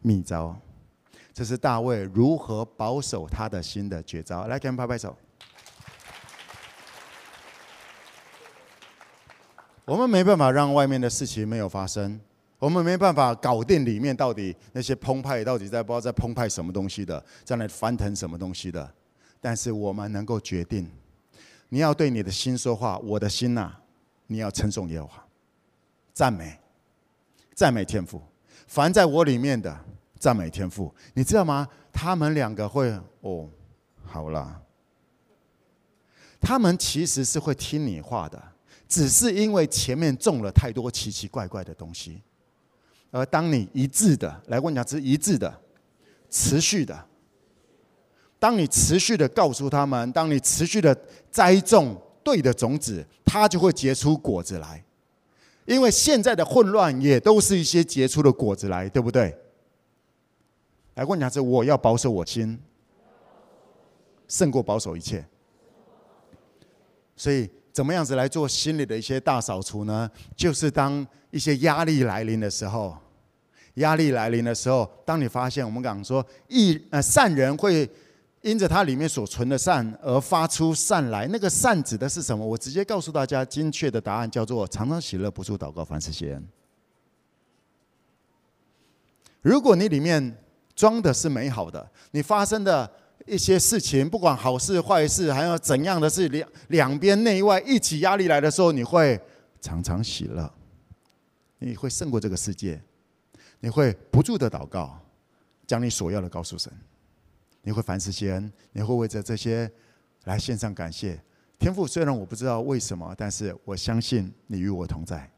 [0.00, 0.56] 秘招，
[1.34, 4.46] 这是大卫如何保守他的心的绝招。
[4.46, 5.14] 来，给我们拍拍手。
[9.88, 12.20] 我们没办法让外面的事情没有发生，
[12.58, 18.92] 我们没办法搞定里面到底那些澎湃到底在不知道在澎湃什么东西的，在那翻腾什么东西的。
[19.40, 20.86] 但是我们能够决定，
[21.70, 22.98] 你要对你的心说话。
[22.98, 23.72] 我的心呐，
[24.26, 25.26] 你要称颂耶和华，
[26.12, 26.60] 赞美，
[27.54, 28.20] 赞美天赋。
[28.66, 29.74] 凡在我里面的
[30.18, 31.66] 赞美天赋，你知道吗？
[31.90, 32.90] 他们两个会
[33.22, 33.48] 哦，
[34.04, 34.60] 好了，
[36.38, 38.42] 他们其实是会听你话的，
[38.88, 42.22] 只是因为前面种了太多奇奇怪怪的东西。
[43.10, 45.60] 而当你一致的来问讲，是一致的、
[46.28, 47.06] 持续的，
[48.38, 50.98] 当你持续的告诉他们，当你持续的
[51.30, 54.84] 栽种对的种子，它就会结出果子来。
[55.64, 59.36] 因为现在的混乱也都是一些结出的果子来，对不对？
[60.94, 62.58] 来，我讲是我要保守我心，
[64.26, 65.24] 胜过保守一切。
[67.16, 70.10] 所以，怎么样子来做心里的一些大扫除呢？
[70.34, 72.96] 就是当一些压力来临的时候，
[73.74, 77.88] 压力来临的时候，当你发现我们讲说，一呃善人会
[78.40, 82.44] 因着他里面所存的善而发出善来，那个善指的是什么？
[82.44, 86.48] 我直接告诉大家，精确的答案叫做：常常喜乐，不住祷告，凡事谢恩。
[89.40, 90.36] 如果你里面
[90.74, 92.90] 装的是美好的，你发生的
[93.28, 99.20] 一些事情，不管好事坏事，还有怎样的事，两两边内外一起压力来的时候，你会
[99.60, 100.52] 常常喜乐，
[101.58, 102.80] 你会胜过这个世界，
[103.60, 104.98] 你会不住的祷告，
[105.66, 106.72] 将你所要的告诉神。
[107.62, 109.70] 你会凡事谢恩，你会为着这些
[110.24, 111.20] 来献上感谢。
[111.58, 115.30] 天父，虽然我不知道为什么，但是我相信你与我同在。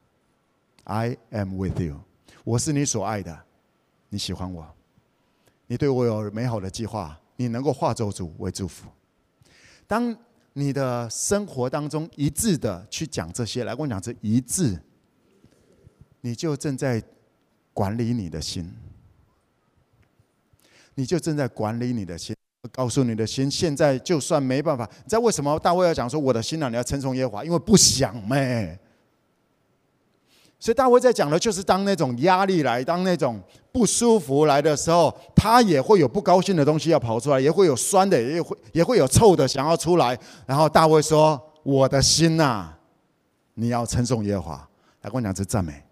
[0.85, 2.01] I am with you，
[2.45, 3.37] 我是你所爱的，
[4.11, 4.65] 你喜欢我，
[5.67, 8.87] 你对我有美好的计划，你能够化咒诅为祝福。
[9.87, 10.15] 当
[10.53, 14.79] 你的生活当中一致的去讲这些，来跟我讲这一致，
[16.21, 17.03] 你就正在
[17.73, 18.71] 管理你的心。
[20.97, 22.37] 你就正在管理你的心，
[22.71, 28.79] 告诉你的心，现在就算没办法，你知道为什么大卫要讲说我的心啊，你要称颂耶和华，因为不想咩。
[30.61, 33.41] 所以大卫在讲的就是当那种压力来，当那种
[33.73, 40.19] 不舒服来的时候，他也会有不高兴的东西要跑出来，也会有酸的，也会也会有臭的想要出来。
[40.47, 42.75] 然后大卫说：“我的心呐，
[43.55, 44.69] 你要称颂耶和华。”
[45.01, 45.83] 来跟我讲这赞美。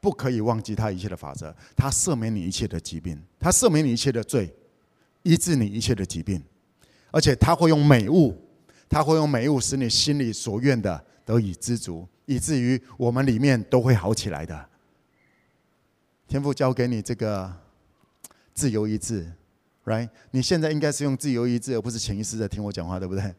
[0.00, 4.50] 不可以忘记他一切的法则，他赦免你一切的疾病，他赦免你一切的罪，
[5.22, 6.42] 医治你一切的疾病，
[7.10, 8.34] 而且他会用美物，
[8.88, 14.66] 他会用美物使你心里所愿的得以知足，以至于我们里面都会好起来的。
[16.26, 17.52] 天父交给你这个
[18.52, 19.30] 自由意志
[19.84, 20.08] ，right？
[20.32, 23.32] 你现在应该是用自由意志，而不是潜意识在听我讲话，对不对？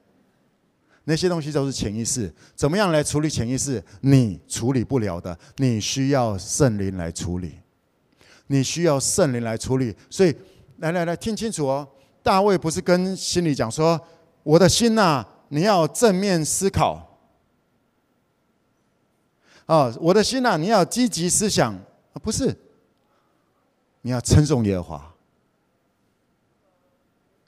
[1.04, 3.84] 那些东西都是潜意识，怎么样来处理潜意识？
[4.02, 7.56] 你处理不了的，你需要圣灵来处理。
[8.48, 9.94] 你需要圣灵来处理。
[10.10, 10.34] 所以，
[10.78, 11.88] 来来来，听清楚哦。
[12.24, 14.00] 大卫不是跟心里讲说
[14.44, 17.10] ：“我的心呐，你要正面思考。”
[19.66, 21.78] 啊，我的心呐，你要积极思想。
[22.22, 22.56] 不是，
[24.02, 25.14] 你要称颂耶和华。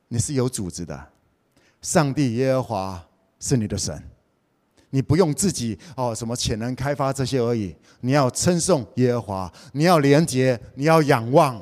[0.08, 1.10] 你是有组织的，
[1.82, 3.08] 上帝耶和华。
[3.46, 4.02] 是你的神，
[4.90, 7.76] 你不用自己哦，什么潜能开发这些而已。
[8.00, 11.62] 你要称颂耶和华，你要连接，你要仰望，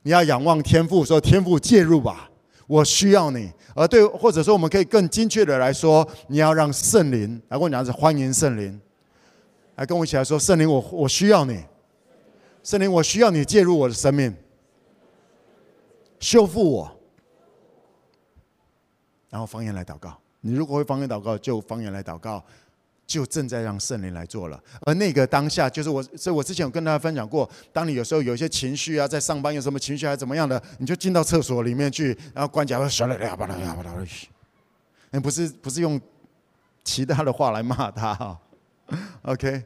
[0.00, 2.30] 你要仰望天父，说天父介入吧，
[2.66, 3.52] 我需要你。
[3.74, 8.80] 而对，或者说我们可以更精确的来说，你要让圣灵来跟我讲，是欢迎圣灵，
[9.80, 11.58] 来跟我一起来说，圣灵我我需要你，
[12.62, 14.36] 圣灵我需要你介入我的生命，
[16.18, 17.00] 修复我，
[19.30, 20.14] 然后方言来祷告。
[20.42, 22.44] 你如果会方言祷告，就方言来祷告，
[23.06, 24.62] 就正在让圣灵来做了。
[24.82, 34.06] 而那个当下，就是我，所以我之前有跟大家分享过，当你有时候有一些情绪啊，在上班有什么情绪还是怎么样的，你就进到厕所里面去，然后关起来，说了呀吧啦吧啦，
[35.10, 35.98] 那不是不是用
[36.84, 38.38] 其他的话来骂他哈
[39.22, 39.62] ，OK，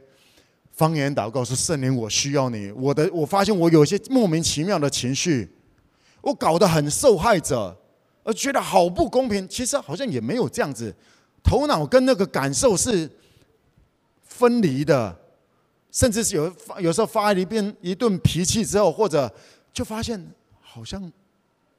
[0.75, 5.49] 方言祷告说圣灵，我需要你，我的我发现我有一些莫名其妙的情绪，
[6.21, 7.75] 我搞得很受害者。
[8.27, 10.91] 而觉得好不公平，其实好像也没有这样子，
[11.43, 13.07] 头脑跟那个感受是
[14.23, 15.15] 分离的，
[15.91, 19.31] 甚至是有有时候发一遍一顿脾气之后，或者
[19.71, 20.19] 就发现
[20.59, 21.11] 好像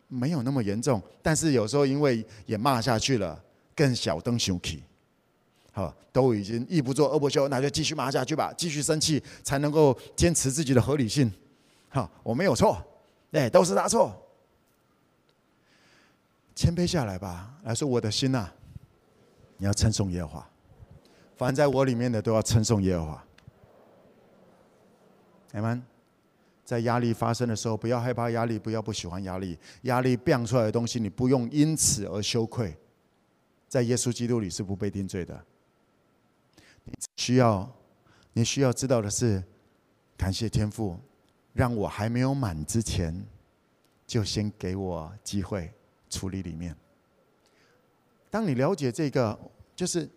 [0.06, 3.42] 没有那么严重，但是有时候因为也骂下去了，
[3.74, 4.80] 更小灯熊气，
[5.76, 11.30] 好，都已经一不做二不休，那就继续骂下去吧，继续生气才能够坚持自己的合理性，
[11.90, 12.82] 好，我没有错，
[13.32, 14.10] 哎，都是他错。
[16.54, 18.50] 谦卑下来吧，来说我的心呐、
[19.58, 20.50] 你要称颂耶和华，
[21.36, 23.22] 凡在我里面的都要称颂耶和华。
[25.52, 25.82] 你们
[26.64, 29.58] 在压力发生的时候，不要害怕压力，不要不喜欢压力。
[29.82, 32.74] 压力变出来的东西，你不用因此而羞愧，
[33.68, 35.38] 在耶稣基督里是不被定罪的。
[36.86, 37.70] 你需要，
[38.32, 39.44] 你需要知道的是，
[40.16, 40.98] 感谢天父，
[41.52, 43.24] 让我还没有满之前，
[44.06, 45.70] 就先给我机会。
[46.08, 46.74] 处理里面，
[48.30, 49.36] 当你了解这个，
[49.74, 50.08] 就是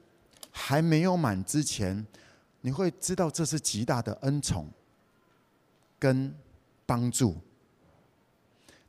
[0.51, 2.05] 还没有满之前，
[2.61, 4.67] 你会知道这是极大的恩宠
[5.97, 6.33] 跟
[6.85, 7.35] 帮助。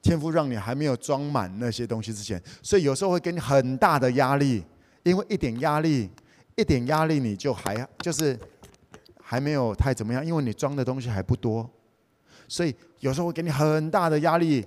[0.03, 4.63] 天父让你还没有装满那些东西之前，所以有时候会给你很大的压力，
[5.03, 6.11] 因为一点压力、
[6.57, 8.39] 一点压力你就还就是
[9.21, 11.69] 还没有太怎么样，因为你装的东西还不多，
[12.49, 14.67] 所以有时候会给你很大的压力，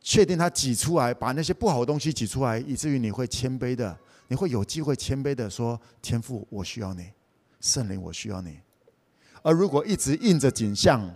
[0.00, 3.96] 确定它挤出来，把那些不好的东西挤出来，以至于你会谦卑的，
[4.28, 7.10] 你会有机会谦卑的说：“天父，我需要你，
[7.60, 8.58] 圣灵，我需要你。”
[9.42, 11.10] 而如果一直硬着颈项，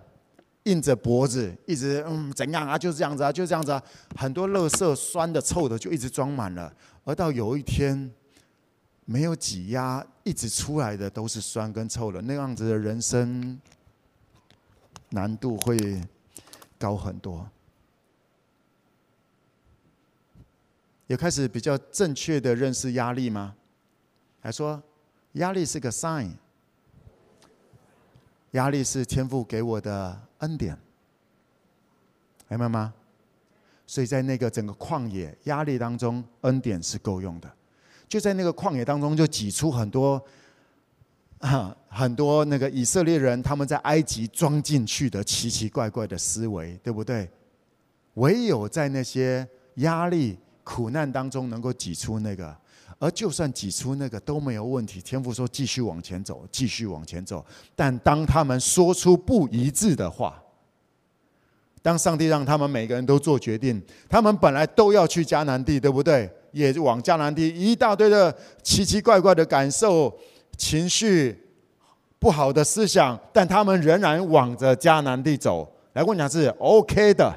[0.64, 2.78] 硬着脖子，一直嗯怎样啊？
[2.78, 3.82] 就是这样子啊，就是这样子啊。
[4.16, 6.72] 很多垃圾酸的、臭的就一直装满了，
[7.04, 8.10] 而到有一天
[9.04, 13.60] 没有挤压，一直出来的都是酸跟臭的，那样子的人生
[15.10, 16.00] 难度会
[16.78, 17.48] 高很多。
[21.06, 23.54] 也开始比较正确的认识压力吗？
[24.40, 24.82] 还说
[25.32, 26.30] 压力是个 sign。
[28.52, 30.78] 压力是天父给我的恩典，
[32.48, 32.92] 明白吗？
[33.86, 37.50] 所以在那个整个旷野压力当中，恩典是够用的。
[38.12, 40.22] 就在那个旷野当中，就挤出很多
[41.40, 47.26] 啊，很多那个以色列人他们在埃及装进去的奇奇怪怪的思维，对不对？
[48.16, 52.54] 唯有在那些压力苦难当中，能够挤出那个。
[52.98, 57.42] 而就算挤出那个都没有问题，天父说继续往前走，继续往前走。
[57.74, 60.38] 但当他们说出不一致的话，
[61.80, 66.30] 当上帝让他们每个人都做决定，他们本来都要去迦南地，对不对？
[66.52, 68.32] 也往迦南地一大堆的
[68.62, 70.16] 奇奇怪怪的感受、
[70.56, 71.36] 情绪、
[72.18, 75.70] 不好的思想，但他们仍然往着迦南地走。
[75.94, 77.34] 来，我讲是 OK 的，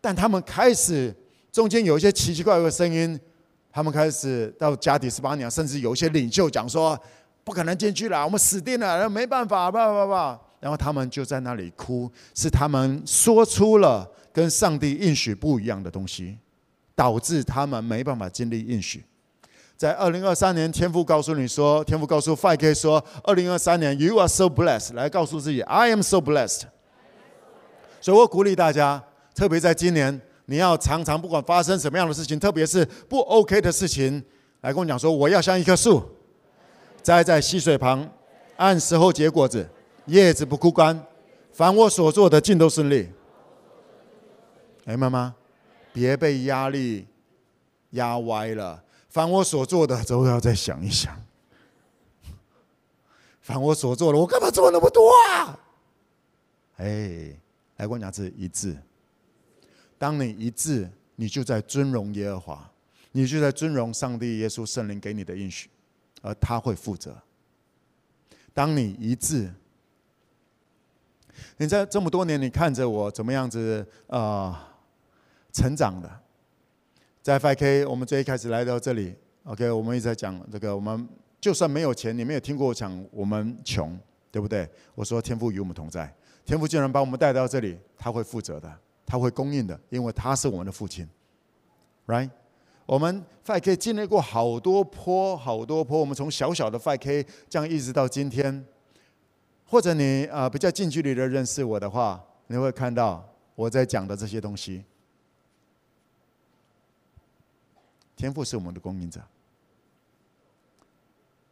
[0.00, 1.14] 但他们开始。
[1.52, 3.16] 中间有一些奇奇怪怪的声音，
[3.70, 6.98] 他们开始到加底斯巴尼亚，甚至有一些领袖讲说
[7.44, 14.04] ：“不可能进去了，我们死定了，没办法，吧吧吧。”然后他们就在那里哭，是他们说出了
[14.34, 16.36] 跟上帝应许不一样的东西，
[16.96, 19.04] 导致他们没办法经历应许。
[19.76, 26.62] 在二零二三年，天父告诉你说：“天父告诉 5K 说，二零二三年，You are so blessed。”来告诉自己：“I am so blessed。”
[28.00, 29.02] 所以我鼓励大家，
[29.36, 30.20] 特别在今年。
[30.46, 34.22] 你要常常不管发生什么样的事情，特别是不 OK 的事情，
[34.60, 36.02] 来跟我讲说，我要像一棵树，
[37.02, 38.06] 栽在溪水旁，
[38.56, 39.66] 按时候结果子，
[40.06, 41.02] 叶子不枯干，
[41.50, 43.08] 凡我所做的尽都顺利。
[44.84, 45.34] 哎，妈妈，
[45.92, 47.06] 别被压力
[47.90, 51.18] 压歪了，凡我所做的都要再想一想。
[53.40, 55.58] 凡我所做的，我干嘛做那么多啊？
[56.76, 57.34] 哎，
[57.76, 58.76] 来我讲是一致。
[59.98, 62.70] 当你一致，你就在尊荣耶和华，
[63.12, 65.70] 你就在尊荣上帝、耶稣、圣灵给你的应许，
[66.20, 67.16] 而他会负责。
[68.52, 69.52] 当你一致，
[71.56, 74.73] 你在这么多年，你看着我怎么样子啊、
[75.54, 76.20] 成长的？
[77.22, 81.08] 在 FK，我们最一开始来到这里，OK，我们一直在讲这个，我们
[81.40, 83.98] 就算没有钱，你没有听过我讲我们穷，
[84.30, 84.68] 对不对？
[84.94, 88.70] 我说天父与我们同在，天父既然把我们带到这里，他会负责的。
[89.06, 91.06] 他会供应的，因为他是我们的父亲
[92.06, 92.30] ，right？
[92.86, 96.00] 我们 FK 经历过好多坡，好多坡。
[96.00, 98.64] 我们从小小的 FK，这样一直到今天，
[99.66, 103.22] 或者你啊比较近距离的认识我的话，你会看到
[103.54, 104.82] 我在讲的这些东西。
[108.16, 109.20] 天赋是我们的供应者，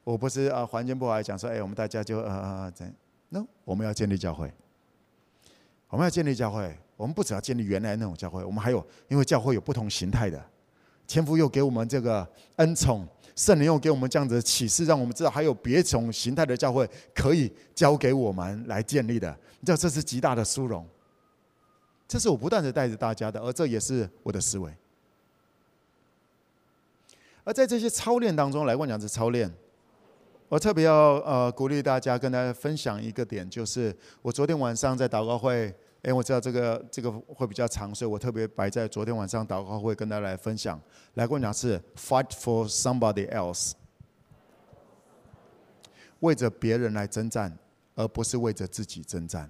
[0.04, 2.94] 我不是啊环境不好讲说，哎，我们大家就呃呃怎
[3.28, 4.52] ？No，我们要建立教会，
[5.88, 6.76] 我们要建立教会。
[6.94, 10.40] 我们不只要建立原来那种教会，我们还有，因为教会有不同形态的，
[11.04, 12.24] 天赋又给我们这个
[12.56, 13.04] 恩宠，
[13.34, 19.36] 圣灵又给我们这样子的启示，让我们知道还有别种形态的教会可以交给我们来建立的。
[19.58, 20.86] 你知道这是极大的殊荣，
[22.06, 24.72] 这是我不断的带着大家的，而这也是我的思维。
[27.45, 29.53] 而在这些操练当中，来我讲是操练，
[30.49, 35.74] 我特别要呃鼓励大家跟大家分享一个点，就是我昨天晚上在祷告会。
[36.03, 40.80] 哎，我知道这个这个会比较长，所以我特别摆在昨天晚上祷告会跟大家来分享。
[41.14, 43.70] 来跟我讲是 fight for somebody else，
[46.18, 47.57] 为着别人来征战，
[47.95, 49.49] 而不是为着自己征战。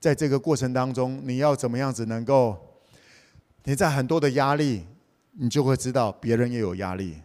[0.00, 2.58] 在这个过程当中，你要怎么样子能够？
[3.62, 4.84] 你在很多的压力，
[5.36, 7.16] 你就会知道别人也有压力，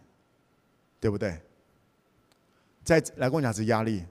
[0.98, 1.38] 对不对？
[2.82, 4.04] 再来跟我讲是压力，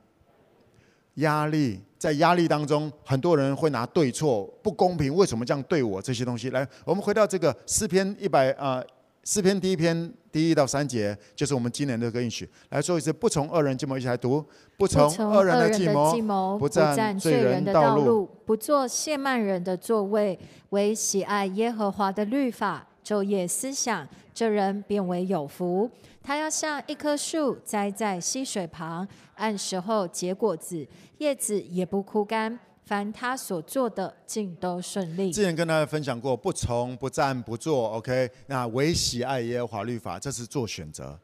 [1.16, 1.82] 压力。
[1.97, 6.66] 在压力当中，很多人会拿对错、不公平，为什么这样对我这些东西来？
[6.86, 8.82] 我们回到这个诗篇一百啊，
[9.26, 12.50] 诗篇第一篇第一到三节，就是我们今年的这个应许。
[12.70, 14.41] 来说一次，不从恶人计谋，一起来读。
[14.78, 20.39] 不从恶人的计谋，不占罪人的道路，不做亵慢人的座位，
[20.70, 22.88] 唯喜爱耶和华的律法。
[23.10, 25.89] 昼夜思想，这人便为有福。
[26.22, 30.88] 他要像一棵树栽在溪水旁，按时候结果子，
[31.18, 32.60] 叶子也不枯干。
[32.86, 35.32] 凡他所做的，尽都顺利。
[35.32, 38.30] 之前跟大家分享过，不从不战不做，OK？
[38.45, 41.20] 那唯喜爱耶和华律法，这是做选择。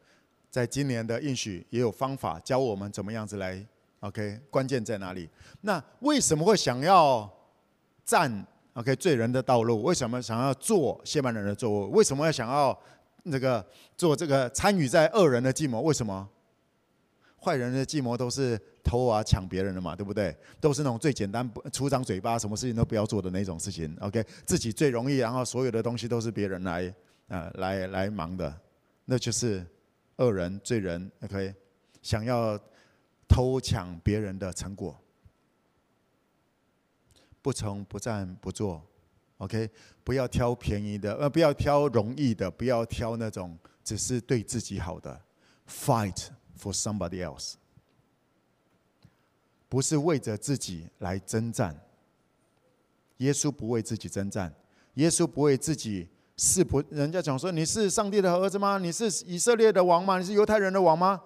[0.50, 3.64] 在今年的应许也有方法教我们怎么样子来
[4.00, 4.40] ，OK？
[4.50, 5.28] 关键在哪里？
[5.60, 7.30] 那为什么会想要
[8.04, 8.44] 战
[8.76, 8.94] ？OK？
[8.96, 11.98] 罪人的道路，为什么想要做亵慢人的作为？
[11.98, 12.78] 为什么要想要
[13.24, 13.64] 那个
[13.96, 15.80] 做这个参与在恶人的计谋？
[15.82, 16.28] 为什么？
[17.38, 20.36] 坏人的计谋都是偷啊、抢别人的嘛，对不对？
[20.60, 23.96] 都是那种最简单不、出张嘴巴、什么事情都不要做的那种事情。
[24.00, 26.92] OK，自己最容易，然后所有的东西都是别人来，
[27.28, 28.52] 呃，来来忙的，
[29.04, 29.64] 那就是
[30.16, 31.08] 恶人、罪人。
[31.22, 31.54] OK，
[32.02, 32.58] 想要
[33.28, 34.98] 偷抢别人的成果，
[37.46, 38.82] 不从不战不做。
[39.38, 39.70] OK，
[40.02, 45.20] 不要挑便宜的，呃，不要挑容易的，不要挑那种只是对自己好的。
[45.68, 46.30] Fight。
[46.58, 47.52] For somebody else，
[49.68, 51.78] 不是为着自己来征战。
[53.18, 54.54] 耶稣不为自己征战，
[54.94, 56.82] 耶稣不为自己是不？
[56.88, 58.78] 人家讲说你是上帝的儿子吗？
[58.78, 60.18] 你是以色列的王吗？
[60.18, 61.20] 你是犹太人的王吗？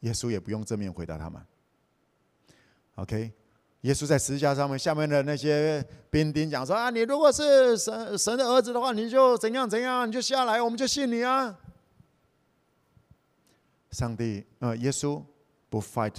[0.00, 1.42] 耶稣也不用正面回答他们。
[2.96, 3.32] OK，
[3.84, 11.54] 耶稣在十字架上面，下面的那些兵丁讲说啊，你如果是神神的儿子的话，你就怎样怎样，你就下来，我们就信你啊。
[13.90, 15.22] 上帝，呃，耶稣
[15.68, 16.14] 不 fight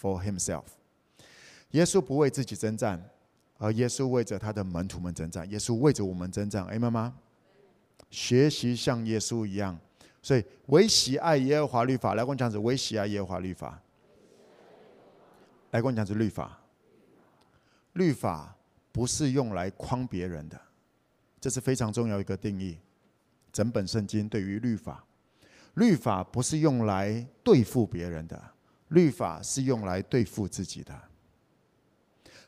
[0.00, 0.64] for himself，
[1.72, 3.10] 耶稣不为自己征战，
[3.58, 5.48] 而耶稣为着他的门徒们征战。
[5.50, 7.12] 耶稣为着我们征战，哎，妈妈，
[8.10, 9.78] 学习像耶稣一样，
[10.22, 12.14] 所以唯喜爱耶和华律法。
[12.14, 13.78] 来跟我讲，是唯喜爱耶和华律法。
[15.72, 16.56] 来跟我讲，是律法。
[17.94, 18.56] 律法
[18.92, 20.60] 不是用来框别人的，
[21.40, 22.78] 这是非常重要一个定义。
[23.52, 25.04] 整本圣经对于律法。
[25.74, 28.42] 律法不是用来对付别人的，
[28.88, 30.92] 律法是用来对付自己的。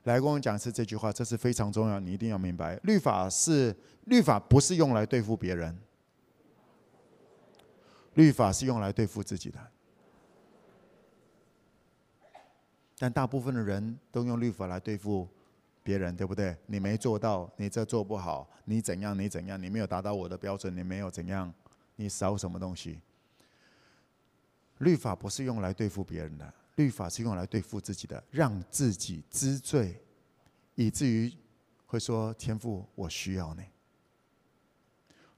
[0.03, 2.79] 来跟我讲一次这句话，这是非常重要，你一定要明白。
[2.83, 3.75] 律法是
[4.07, 5.79] 律法不是用来对付别人，
[8.15, 9.72] 律法是用来对付自己的。
[13.03, 15.27] 但大部分的人都用律法来对付
[15.83, 16.57] 别人，对不对？
[16.67, 19.19] 你没做到，你这做不好，你怎样？
[19.19, 19.61] 你怎样？
[19.61, 21.53] 你没有达到我的标准，你没有怎样？
[21.97, 23.01] 你少什么东西？
[24.79, 30.01] 律法不是用来对付别人的，律法是用来对付自己的，让自己知罪，
[30.77, 31.33] 以至于
[31.85, 33.65] 会说：“天父，我需要你。”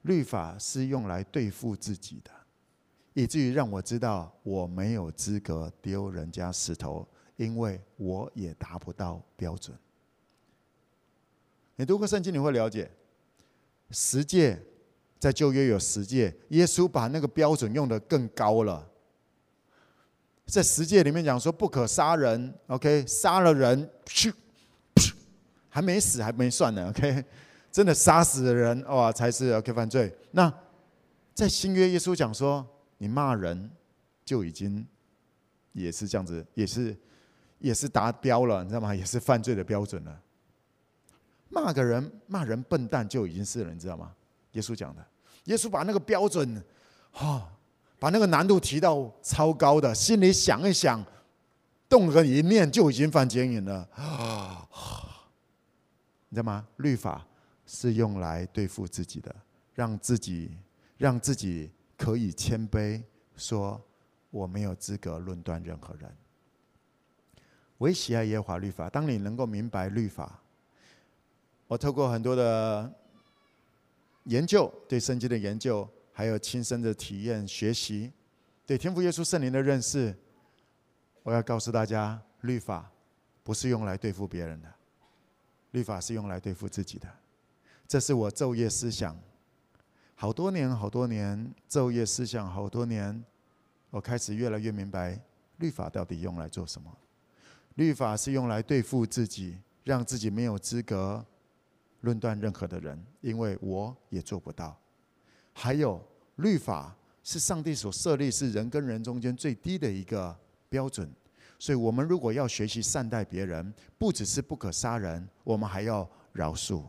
[0.05, 2.31] 律法是用来对付自己的，
[3.15, 9.77] 以至于让我知道我没有资格丢人家石头，因为我也达不到标准。
[11.77, 12.91] 你读过圣经，你会了解
[13.91, 14.59] 十诫，
[15.19, 18.89] 在旧约有十诫，耶稣把那个标准用得更高了。
[20.47, 24.33] 在十诫里面讲说不可杀人，OK，杀了人，去，
[25.71, 27.25] 还没死还没算呢，OK，
[27.73, 30.15] 真的杀死的人哇才是 OK 犯罪。
[30.33, 30.53] 那
[31.33, 32.65] 在新约耶稣讲说，
[32.99, 33.71] 你骂人
[34.25, 34.87] 就已经
[35.73, 36.95] 也是这样子，也是
[37.59, 38.95] 也是达标了，你知道吗？
[38.95, 40.21] 也是犯罪的标准了。
[41.49, 44.13] 骂个人骂人笨蛋就已经是了，你知道吗？
[44.53, 45.07] 耶稣讲的，
[45.45, 46.63] 耶稣把那个标准，
[47.13, 47.51] 哈。
[47.97, 51.03] 把那个难度提到超高的，心里想一想，
[51.89, 54.69] 动个一念就已经犯奸淫了啊！
[56.29, 56.69] 你知道吗？
[56.79, 57.27] 律法
[57.65, 59.35] 是用来对付自己的，
[59.73, 60.55] 让自己
[60.99, 63.03] 让自己可以谦卑，
[63.37, 63.81] 说
[64.31, 66.15] 我没有资格论断任何人。
[67.85, 68.89] 我也喜爱耶和华律法。
[68.89, 70.41] 当你能够明白律法，
[71.67, 72.91] 我透过很多的
[74.25, 75.87] 研究，对圣经的研究。
[76.17, 78.13] 还有亲身的体验、学习，
[78.65, 80.17] 对天父耶稣圣灵的认识，
[81.25, 82.89] 我要告诉大家，律法
[83.43, 84.73] 不是用来对付别人的，
[85.73, 87.09] 律法是用来对付自己的。
[87.89, 89.19] 这是我昼夜思想
[90.15, 93.25] 好多年、好多年，昼夜思想好多年，
[93.91, 95.21] 我开始越来越明白，
[95.57, 96.97] 律法到底用来做什么？
[97.75, 101.25] 律法是用来对付自己，让自己没有资格
[102.01, 104.77] 论断任何的人，因为我也做不到。
[105.53, 106.01] 还有
[106.37, 110.37] 律法是上帝所设立，是人跟人中间最低的一个
[110.69, 111.11] 标准。
[111.59, 116.83] 所以，我们如果要学习善待别人，不只是不可杀人，我们还要饶恕；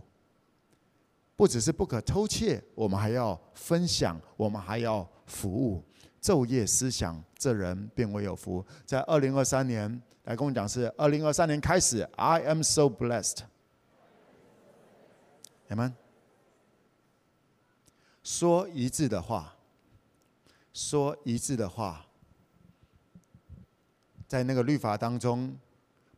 [1.35, 5.83] 不只是不可偷窃，我们还要分享，我们还要服务。
[6.21, 8.65] 昼夜思想，这人便为有福。
[8.85, 13.39] 在二零二三年，来跟我讲是二零二三年开始，I am so blessed。
[15.69, 15.93] Amen。
[18.23, 19.55] 说一致的话，
[20.73, 22.07] 说一致的话，
[24.27, 25.55] 在那个律法当中，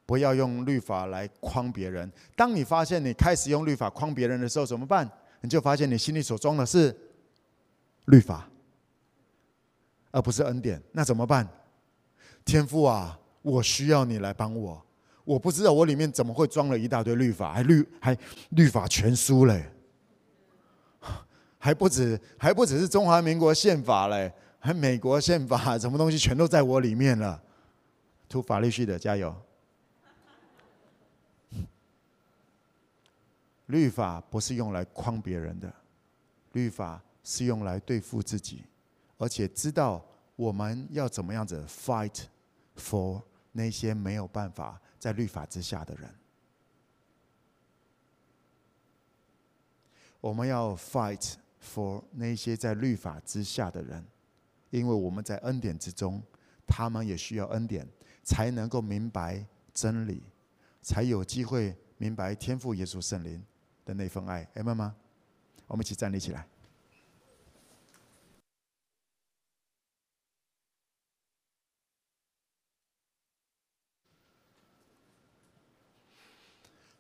[0.06, 2.10] 不要用律法来诓别人。
[2.34, 5.10] 当你发现你开始用律法诓别人的时候，怎么办？
[5.42, 6.96] 你就发现你心里所装的是
[8.06, 8.50] 律法，
[10.12, 10.82] 而不是恩典。
[10.94, 11.46] 那怎么办？
[12.46, 14.84] 天父啊，我需要你来帮我。
[15.24, 18.18] 我不知道我里面怎么会装了一大堆律法，还律还
[18.52, 19.70] 律法全书嘞，
[21.58, 27.42] 还不止还不只是中华民国宪法嘞，还美国宪法，什么东西全都在我里面了。
[28.30, 29.36] 读法律系的加油！
[33.68, 35.74] 律法不是用来诓别人的，
[36.54, 38.64] 律法是用来对付自己，
[39.18, 40.02] 而且知道
[40.38, 42.24] 我们要怎么样子 fight
[42.78, 43.22] for
[43.58, 44.80] 那些没有办法。
[45.00, 46.10] 在律法之下的人，
[50.20, 54.04] 我们要 fight for 那些在律法之下的人，
[54.72, 56.20] 因为我们在恩典之中，
[56.66, 57.88] 他们也需要恩典，
[58.24, 60.24] 才能够明白真理，
[60.82, 63.46] 才有机会明白天赋耶稣圣灵
[63.86, 64.50] 的那份爱。
[64.56, 64.96] 阿们吗？
[65.68, 66.48] 我们一起站立起来。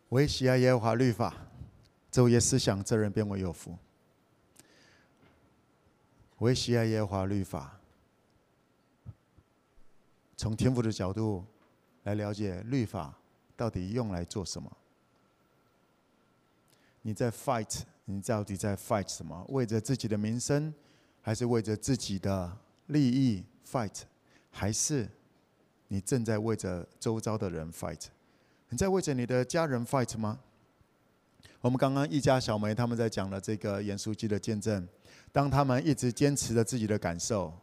[0.09, 1.35] 我也喜爱耶和华律法，
[2.11, 3.77] 昼夜思想，这人便为有福。
[6.37, 7.77] 我也喜爱耶和华律法，
[10.37, 11.43] 从天父的角度
[12.03, 13.13] 来了解律法
[13.57, 14.71] 到底用来做什么？
[17.01, 19.45] 你在 fight，你到底在 fight 什么？
[19.49, 20.73] 为着自己的名声，
[21.21, 24.03] 还是为着自己的利益 fight？
[24.51, 25.09] 还是
[25.89, 28.05] 你正在为着周遭的人 fight？
[28.69, 30.39] 你在为着你的家人 fight 吗？
[31.61, 34.87] 我们刚刚一家小梅他们在讲了这个严书记的见证，
[35.31, 37.53] 当他们一直坚持着自己的感受，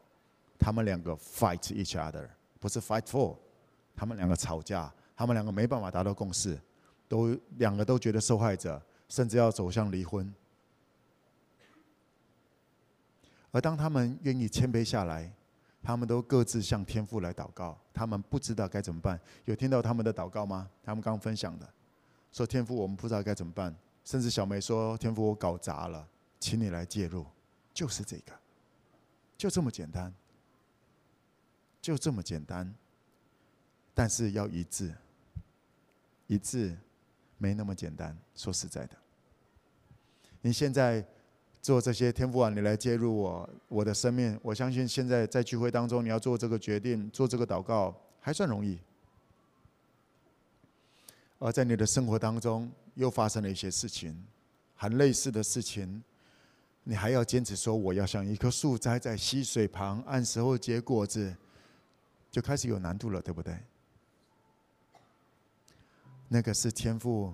[0.59, 2.27] 他们两个 fight each other，
[2.59, 3.37] 不是 fight for，
[3.95, 6.59] 他们两个吵架，他们两个没办法达到共识，
[7.07, 10.33] 都两个都觉得受害者，甚至要走向离婚。
[13.51, 15.31] 而当他们愿意谦卑下来，
[15.85, 19.21] 他们都各自向天父来祷告，他们不知道该怎么办。
[19.45, 20.71] 有听到他们的祷告吗？
[20.83, 21.69] 他们刚分享的，
[22.33, 23.77] 说天父，我们不知道该怎么办。
[24.03, 26.09] 甚至小梅说：“天父，我搞砸了，
[26.41, 27.27] 请你来介入。”
[27.75, 28.33] 就是这个，
[29.37, 30.13] 就这么简单，
[31.83, 32.75] 就这么简单。
[33.93, 34.95] 但是要一致，
[36.27, 36.75] 一致
[37.37, 38.17] 没那么简单。
[38.35, 38.97] 说实在的，
[40.41, 41.07] 你现在。
[41.65, 44.39] 做这些天父啊，你来介入我我的生命。
[44.43, 48.79] 我相信现在在聚会当中，你要做这个决定，做这个祷告，还算容易。
[51.39, 54.15] 而在你的生活当中，又发生了一些事情，
[54.77, 56.03] 很类似的事情，
[56.83, 61.35] 你还要坚持说我要像一棵树栽在溪水旁，按时候结果子，
[62.31, 63.59] 就开始有难度了，对不对？
[66.29, 67.33] 那个是天父，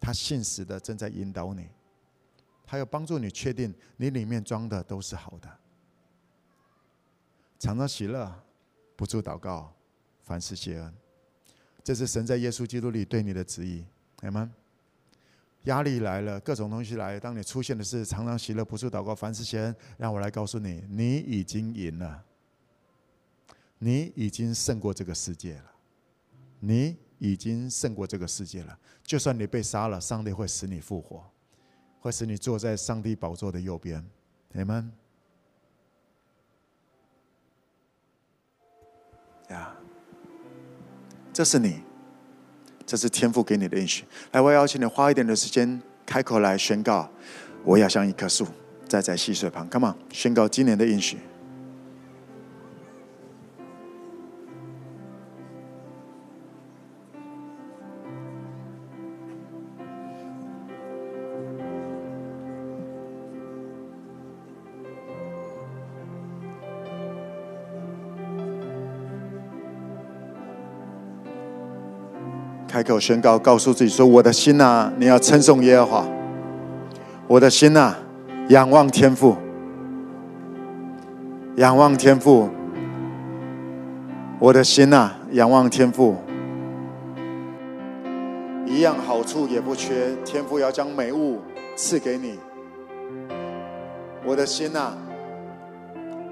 [0.00, 1.68] 他信实的正在引导你。
[2.70, 5.58] 还有帮助你确定你里面装的都是好的，
[7.58, 8.32] 常常喜乐，
[8.94, 9.74] 不住祷告，
[10.20, 10.94] 凡事谢恩，
[11.82, 13.84] 这是神在耶稣基督里对你的旨意，
[14.20, 14.48] 阿们。
[15.64, 22.24] 压力来了，各种东西来，当你出现的是常常喜乐，不住祷告，凡事谢恩，让我来告诉你，你已经赢了，
[23.78, 25.72] 你已经胜过这个世界了，
[26.60, 28.78] 你已经胜过这个世界了。
[29.02, 31.28] 就算你被杀了，上帝会使你复活。
[32.00, 34.04] 会使你坐在上帝宝座的右边，
[34.52, 34.90] 你们。
[39.50, 39.74] 呀，
[41.32, 41.82] 这是你，
[42.86, 44.04] 这是天父给你的应许。
[44.32, 47.10] 来，我邀请你花一点的时间，开口来宣告：
[47.64, 48.46] 我要像一棵树，
[48.88, 49.68] 栽在溪水旁。
[49.70, 51.18] Come on，宣告今年的应许。
[72.82, 76.06] 开口宣告，告诉自己说：“我的心呐，你要称颂耶和华。
[77.26, 77.94] 我的心呐，
[78.48, 79.36] 仰望天父，
[81.56, 82.48] 仰望天父。
[84.38, 86.16] 我的心呐，仰望天父，
[88.64, 90.16] 一样好处也不缺。
[90.24, 91.38] 天父要将美物
[91.76, 92.38] 赐给你。
[94.24, 94.96] 我的心呐，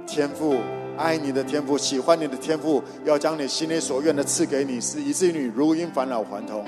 [0.07, 0.55] 天父。”
[0.99, 6.67] 爱你的天赋，喜欢你的天赋，要将你心里所愿的赐给你，是以至于你如婴返老还童，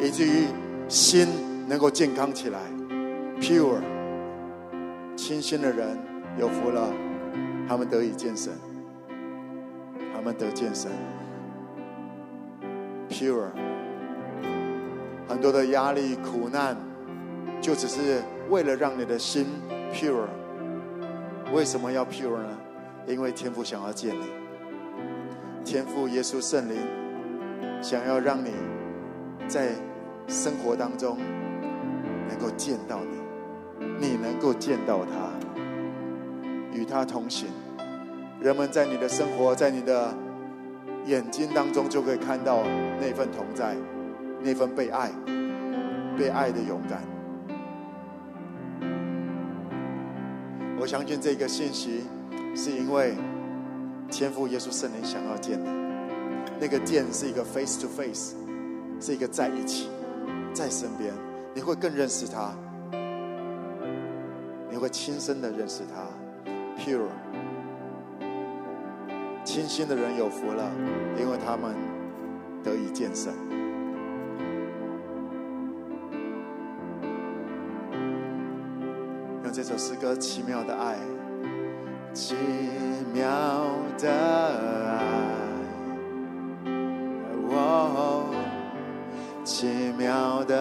[0.00, 0.46] 以至于
[0.88, 1.28] 心
[1.68, 2.58] 能够健康起来
[3.38, 3.80] ，pure
[5.14, 5.98] 清心的人
[6.38, 6.90] 有福了，
[7.68, 8.52] 他们得以见神，
[10.14, 10.90] 他们得见神。
[13.10, 13.50] Pure，
[15.28, 16.76] 很多的压力、苦难，
[17.60, 19.46] 就只是为了让你的心
[19.92, 20.26] pure。
[21.52, 22.58] 为什么要 pure 呢？
[23.08, 24.26] 因为天父想要见你，
[25.64, 26.76] 天父耶稣圣灵
[27.80, 28.52] 想要让你
[29.48, 29.70] 在
[30.28, 31.16] 生活当中
[32.28, 33.16] 能够见到你，
[33.98, 35.30] 你能够见到他，
[36.72, 37.48] 与他同行。
[38.40, 40.14] 人们在你的生活，在你的
[41.06, 42.62] 眼睛当中就可以看到
[43.00, 43.74] 那份同在，
[44.42, 45.10] 那份被爱、
[46.16, 47.02] 被爱的勇敢。
[50.78, 52.04] 我相信这个信息，
[52.58, 53.14] 是因为
[54.10, 55.68] 天父耶稣圣灵想要见你。
[56.60, 58.34] 那个见是一个 face to face，
[59.00, 59.88] 是一个在一起，
[60.52, 61.14] 在身边，
[61.54, 62.52] 你会更认识他，
[64.68, 66.02] 你会亲身的认识他。
[66.76, 67.06] Pure，
[69.44, 70.68] 清心的人有福了，
[71.16, 71.76] 因为他们
[72.64, 73.32] 得以见神。
[79.52, 80.94] 这首诗歌《奇妙的爱》，
[82.18, 82.34] 奇
[83.14, 83.22] 妙
[83.96, 84.98] 的爱，
[87.48, 88.34] 哦，
[89.44, 90.58] 奇妙的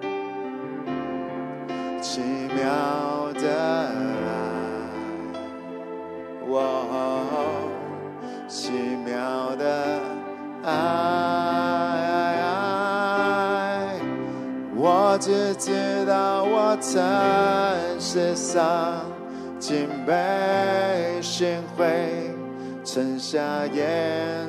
[0.00, 0.08] 爱，
[2.00, 2.22] 奇
[2.56, 3.46] 妙的
[4.24, 4.32] 爱，
[6.48, 6.56] 哦，
[8.48, 8.72] 奇
[9.04, 10.00] 妙的
[10.64, 10.78] 爱。
[14.80, 19.04] 我只知道我在世上
[19.60, 21.84] 竟被心灰，
[22.82, 23.84] 沉下眼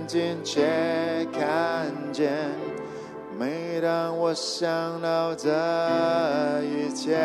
[0.07, 2.31] 睛却看见。
[3.37, 5.49] 每当我想到这
[6.63, 7.19] 一切，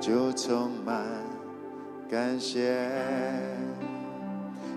[0.00, 1.04] 就充满
[2.10, 2.88] 感谢。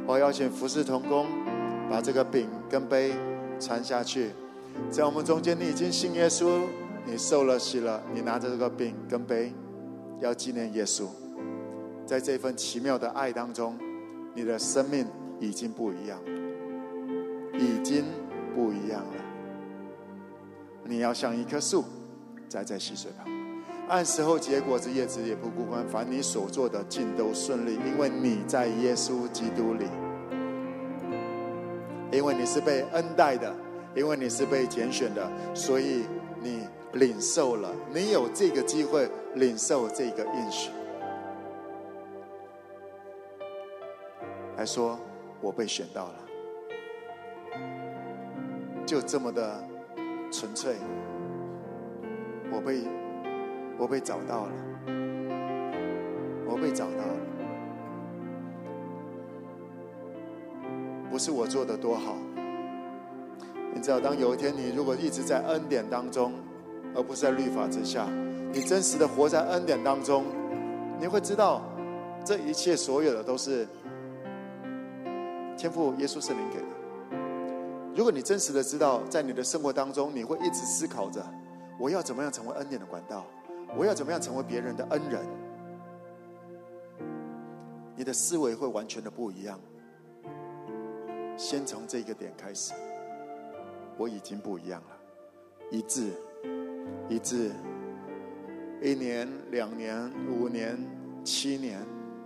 [0.05, 1.25] 我邀请服侍同工
[1.89, 3.13] 把这个饼跟杯
[3.61, 4.31] 传下去。
[4.89, 6.63] 在我们中间，你已经信耶稣，
[7.05, 9.53] 你受了洗了，你拿着这个饼跟杯，
[10.19, 11.05] 要纪念耶稣。
[12.05, 13.77] 在这份奇妙的爱当中，
[14.33, 15.05] 你的生命
[15.39, 16.19] 已经不一样，
[17.53, 18.05] 已经
[18.55, 19.13] 不一样了。
[20.83, 21.83] 你要像一棵树，
[22.47, 23.27] 栽在溪水旁，
[23.87, 25.87] 按时候结果子，叶子也不枯干。
[25.87, 29.85] 凡你所做的，尽都顺利，因为你在耶稣基督里，
[32.11, 33.53] 因为你是被恩待的。
[33.93, 36.05] 因为你是被拣选的，所以
[36.41, 36.61] 你
[36.93, 40.69] 领受了，你有这个机会领受这个应许。
[44.57, 44.99] 来说，
[45.41, 46.15] 我被选到了，
[48.85, 49.63] 就这么的
[50.31, 50.75] 纯粹。
[52.53, 52.81] 我被
[53.77, 54.51] 我被找到了，
[56.45, 57.17] 我被找到了，
[61.09, 62.17] 不是我做的多好。
[63.73, 66.33] 你知道，当有一天你如果一直在恩典当中，
[66.95, 68.07] 而不是在律法之下，
[68.51, 70.25] 你真实的活在恩典当中，
[70.99, 71.61] 你会知道，
[72.25, 73.67] 这一切所有的都是
[75.57, 76.65] 天父耶稣圣灵给的。
[77.95, 81.25] 如果你真实的知道，在你的生活当中，你会一直思考着，
[81.79, 83.25] 我要怎么样成为恩典的管道，
[83.77, 85.25] 我要怎么样成为别人的恩人，
[87.95, 89.59] 你的思维会完全的不一样。
[91.37, 92.73] 先从这个点开始。
[93.97, 94.97] 我已经不一样了，
[95.69, 96.11] 一致，
[97.09, 97.51] 一致，
[98.81, 100.77] 一年、两年、五年、
[101.23, 101.79] 七年，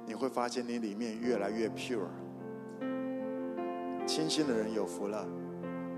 [0.06, 2.08] 你会发现你里面越来越 pure。
[4.06, 5.26] 清心的人有福了，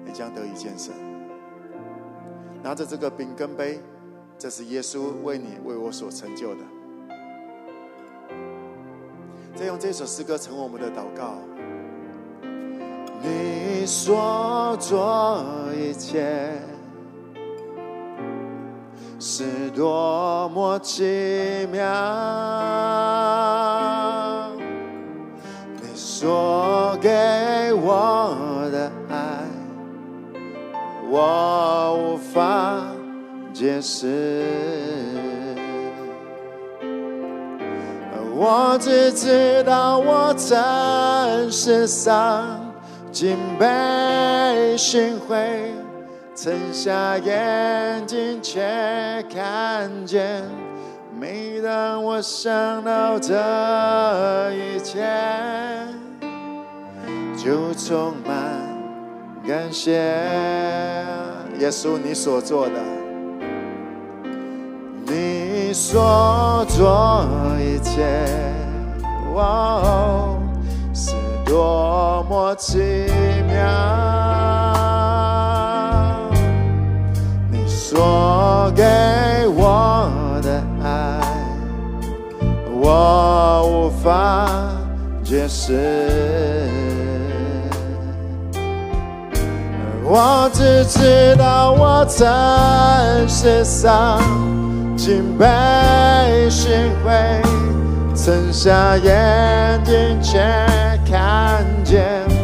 [0.05, 0.93] 你将得以见神。
[2.63, 3.79] 拿着这个饼跟杯，
[4.37, 6.61] 这是耶稣为你、为我所成就的。
[9.55, 11.35] 再用这首诗歌成为我们的祷告。
[13.21, 15.43] 你所做
[15.75, 16.51] 一切
[19.19, 21.83] 是多么奇妙，
[25.81, 27.09] 你说给
[27.73, 29.15] 我的爱，
[31.09, 32.83] 我无法
[33.53, 34.45] 解释，
[38.35, 42.45] 我只知道我在世上。
[43.09, 45.66] 竟被心灰，
[46.39, 48.61] 沉下眼睛却
[49.33, 50.43] 看见。
[51.19, 53.33] 每当我想到这
[54.53, 55.03] 一切，
[57.35, 58.37] 就充满
[59.47, 59.93] 感谢。
[61.57, 62.75] 耶稣，你所做的，
[65.07, 67.25] 你所做
[67.59, 68.05] 一切，
[69.33, 70.37] 哇，
[70.93, 72.77] 是多么奇
[73.47, 74.26] 妙！
[77.89, 78.83] 说给
[79.55, 80.11] 我
[80.43, 81.21] 的爱，
[82.69, 84.49] 我无法
[85.23, 86.69] 解释。
[90.03, 92.27] 我只知道我曾
[93.25, 94.19] 世上
[94.97, 95.45] 竟被
[96.49, 96.69] 寻
[97.05, 97.41] 回，
[98.13, 100.39] 曾下眼睛却
[101.09, 102.36] 看见。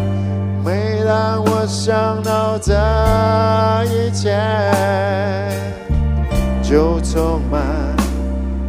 [1.05, 2.73] 让我想到这
[3.85, 4.33] 一切，
[6.61, 7.61] 就充满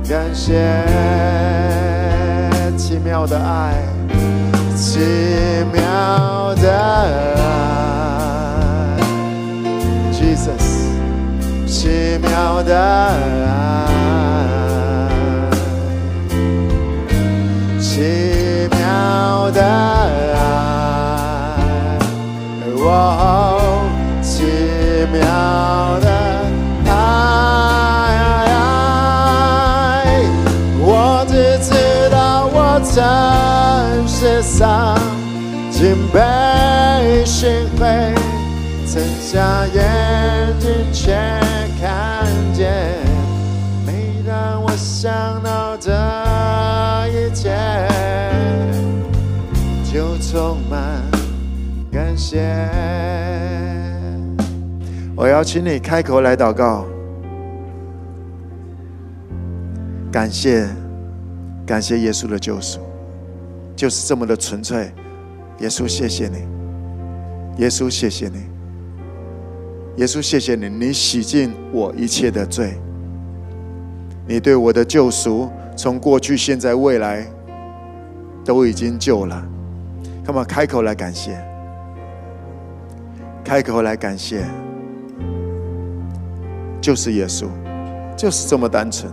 [0.09, 0.83] 感谢。
[2.77, 3.75] 奇妙的爱，
[4.75, 4.99] 奇
[5.73, 6.69] 妙的
[7.37, 7.43] 爱
[10.13, 10.83] ，Jesus，。
[11.67, 13.13] 奇妙的爱，
[17.81, 19.63] 奇妙的，
[22.87, 23.59] 喔好
[24.21, 24.45] 奇
[25.11, 25.21] 妙
[26.01, 26.09] 的
[26.87, 26.93] 爱，
[30.81, 31.33] 我只
[31.65, 31.71] 知
[32.11, 32.93] 道我曾
[34.07, 34.59] 是曾
[35.71, 37.83] 经被心会
[38.87, 39.81] 曾下眼
[40.61, 41.15] 睛却
[41.81, 42.71] 看见，
[43.87, 43.89] 每
[44.27, 45.44] 当我想。
[52.25, 52.41] 谢。
[55.15, 56.87] 我要请你开口来祷告，
[60.11, 60.67] 感谢，
[61.67, 62.81] 感谢耶稣的救赎，
[63.77, 64.91] 就是这么的纯粹。
[65.61, 66.39] 耶稣，谢谢你，
[67.63, 68.39] 耶稣，谢谢你，
[69.99, 72.79] 耶稣，谢谢你，你洗净我一切的罪。
[74.27, 77.27] 你对我的救赎，从过去、现在、未来，
[78.45, 79.47] 都已经救了。
[80.25, 81.39] 干嘛开口来感谢？
[83.45, 84.43] 开口来感谢，
[86.81, 87.47] 就是耶稣，
[88.17, 89.13] 就是这么单纯。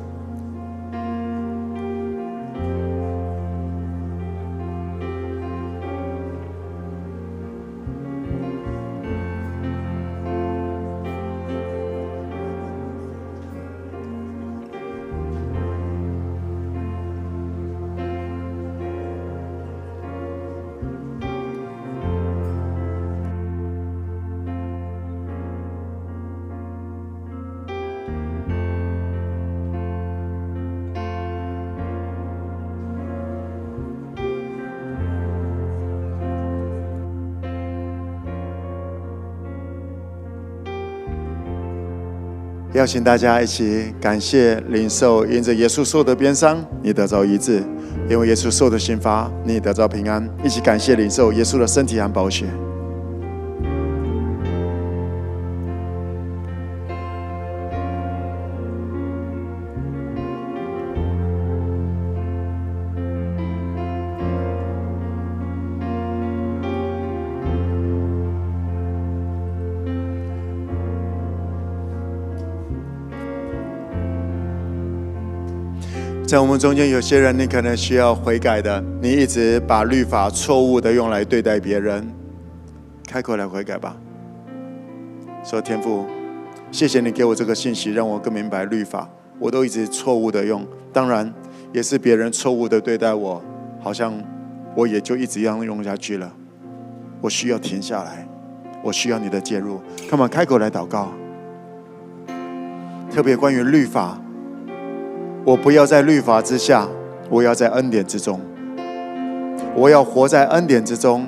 [42.82, 47.62] 邀请大家一起感谢领受，因着耶稣受的鞭伤，你得着医治；
[48.10, 50.28] 因为耶稣受的刑罚，你得着平安。
[50.44, 52.48] 一起感谢领受耶稣的身体和宝血。
[76.32, 82.10] 在我们中间，有些人你可能需要悔改的，你一直把律法错误的用来对待别人，
[83.06, 83.98] 开口来悔改吧。
[85.44, 86.06] 说天父，
[86.72, 89.10] 谢谢你给我这个信息，让我更明白律法，
[89.40, 91.30] 我都一直错误的用，当然
[91.74, 93.44] 也是别人错误的对待我，
[93.82, 94.14] 好像
[94.74, 96.32] 我也就一直这样用下去了。
[97.20, 98.26] 我需要停下来，
[98.82, 99.82] 我需要你的介入。
[100.10, 101.12] 干嘛开口来祷告，
[103.12, 104.18] 特别关于律法。
[105.44, 106.88] 我不要在律法之下，
[107.30, 108.40] 我要在恩典之中。
[109.76, 111.26] 我要活在恩典之中，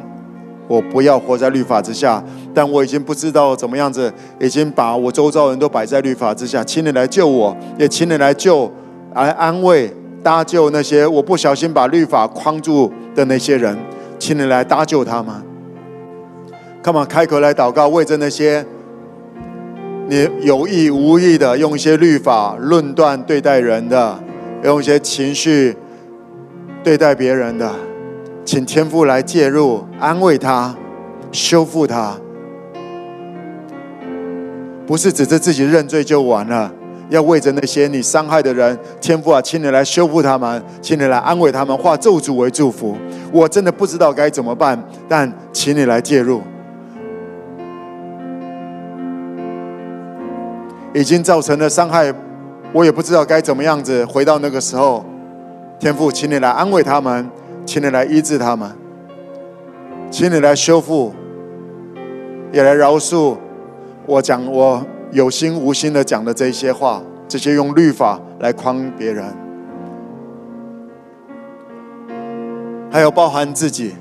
[0.68, 2.24] 我不要活在律法之下。
[2.54, 6.64] 但我已经不知道怎么样子，已经把我周遭人都摆在律法之下。
[6.64, 8.72] 请你来救我，也请你来救，
[9.16, 9.92] 来安慰、
[10.22, 13.76] 搭救那些我不小心把律法框住的那些人。
[14.20, 15.34] 请你来搭救他们。
[16.84, 18.64] Come on，开口来祷告，为着那些。
[20.08, 24.20] 你有意无意的用一些律法论断对待人的，
[24.64, 25.76] 用一些情绪
[26.84, 27.72] 对待别人的，
[28.44, 30.76] 请天父来介入，安慰他，
[31.32, 32.18] 修复他。
[34.86, 36.70] 不是指着自己认罪就完了，
[37.10, 42.98] 要为着那些你伤害的人，天父啊，请你来修复他们，请你来安慰他们，化咒诅为祝福。
[43.32, 44.78] 我真的不知道该怎么办，
[45.08, 46.42] 但请你来介入。
[50.94, 52.14] 已经造成了伤害
[52.72, 55.04] 我也不知道该怎么样子回到那个时候。
[55.80, 57.30] 天父，请你来安慰他们，
[57.66, 58.72] 请你来医治他们，
[60.10, 61.14] 请你来修复，
[62.54, 63.36] 也来饶恕
[64.06, 69.26] 我讲我有心无心的讲的这些话，这些用律法来框别人，
[72.90, 73.96] 还有包含自己，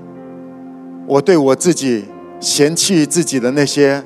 [1.09, 2.05] 我对我自己
[2.39, 4.05] 嫌弃自己的那些，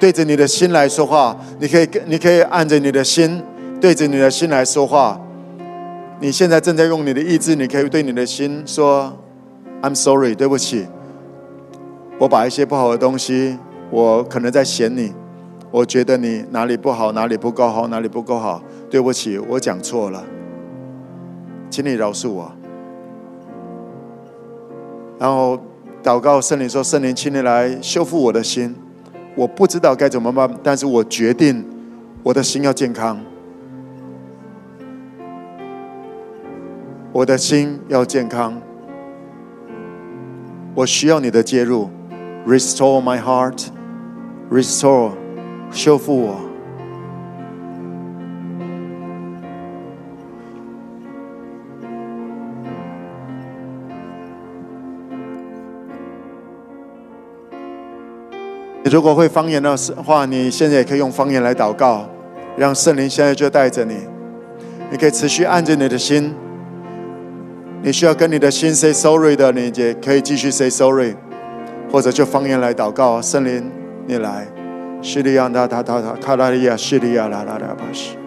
[0.00, 3.42] 对着你的心来说话，你可以你可以按着你的心，
[3.78, 5.20] 对着你的心来说话。
[6.18, 9.12] 你现在正在用你的意志，你可以对你的心说
[9.82, 10.86] ：“I'm sorry，对不起，
[12.18, 13.58] 我把一些不好的东西，
[13.90, 15.12] 我可能在嫌你，
[15.70, 20.24] 我觉得你哪里不好，哪里不够好，哪里不够好，对不起，我讲错了，
[21.70, 22.50] 请你饶恕我。”
[25.18, 25.58] 然后
[26.02, 28.74] 祷告圣灵说：“圣灵，请你来修复我的心，
[29.34, 31.64] 我不知道该怎么办，但是我决定
[32.22, 33.18] 我的心要健康。”
[37.12, 38.62] 我的心要健康，
[40.76, 41.90] 我需要你的介入
[42.46, 45.10] ，Restore my heart，Restore，
[45.72, 46.49] 修复我。
[58.90, 62.04] 如果会方言的话，你现在也可以用方言来祷告，
[62.56, 63.94] 让圣灵现在就带着你，
[64.90, 66.34] 你可以持续按着你的心。
[67.82, 71.14] 你需要跟你的心 say sorry 的，你也可以继续 say sorry，
[71.90, 73.22] 或者就方言来祷告。
[73.22, 73.70] 圣灵，
[74.08, 74.48] 你来，
[75.00, 78.18] 叙利亚纳塔塔塔卡拉利亚叙利亚拉拉拉巴西，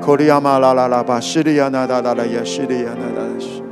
[0.00, 3.62] 库利亚马拉拉拉巴叙利亚纳塔塔拉亚叙利亚纳塔西，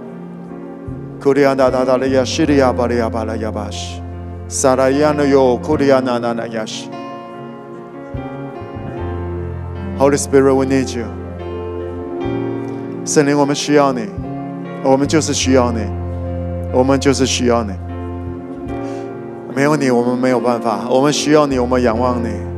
[1.21, 4.01] 库利亚纳塔塔拉亚叙利亚巴利亚巴拉亚巴西，
[4.53, 6.91] 萨拉亚诺哟库利亚纳纳纳亚西。
[9.97, 11.07] Holy Spirit, we need you。
[13.05, 14.09] 圣灵，我们需要你。
[14.83, 15.79] 我们就是需要你，
[16.73, 17.71] 我们就是需要你。
[19.55, 20.81] 没有你，我们没有办法。
[20.91, 22.50] 我们需要你，我们仰望你。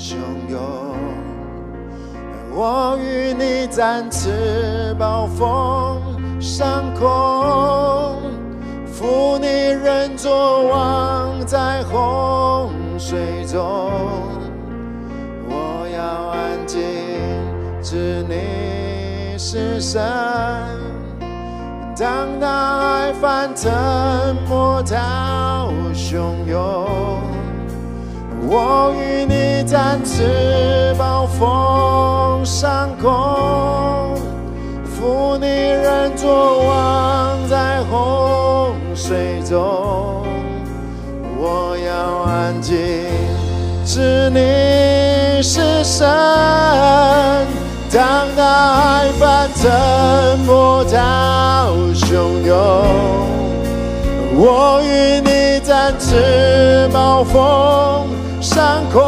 [0.00, 0.16] 汹
[0.48, 0.58] 涌，
[2.54, 6.00] 我与你展翅暴风
[6.40, 8.16] 上空，
[8.86, 13.60] 负你人作王在洪水中，
[15.46, 16.80] 我要安静，
[17.82, 20.00] 知你是神。
[21.94, 23.70] 当大海翻腾，
[24.48, 27.19] 波涛汹涌。
[28.52, 33.08] 我与你展翅暴风上空，
[34.84, 40.24] 负你人作王在洪水中。
[41.38, 41.94] 我要
[42.28, 42.76] 安静，
[43.86, 46.08] 知你是神。
[47.92, 52.56] 当大海翻腾，波涛汹涌，
[54.34, 58.19] 我与你展翅暴风。
[58.40, 59.00] 上空，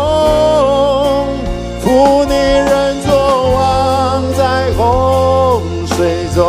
[1.80, 6.44] 负你人作王在洪水中。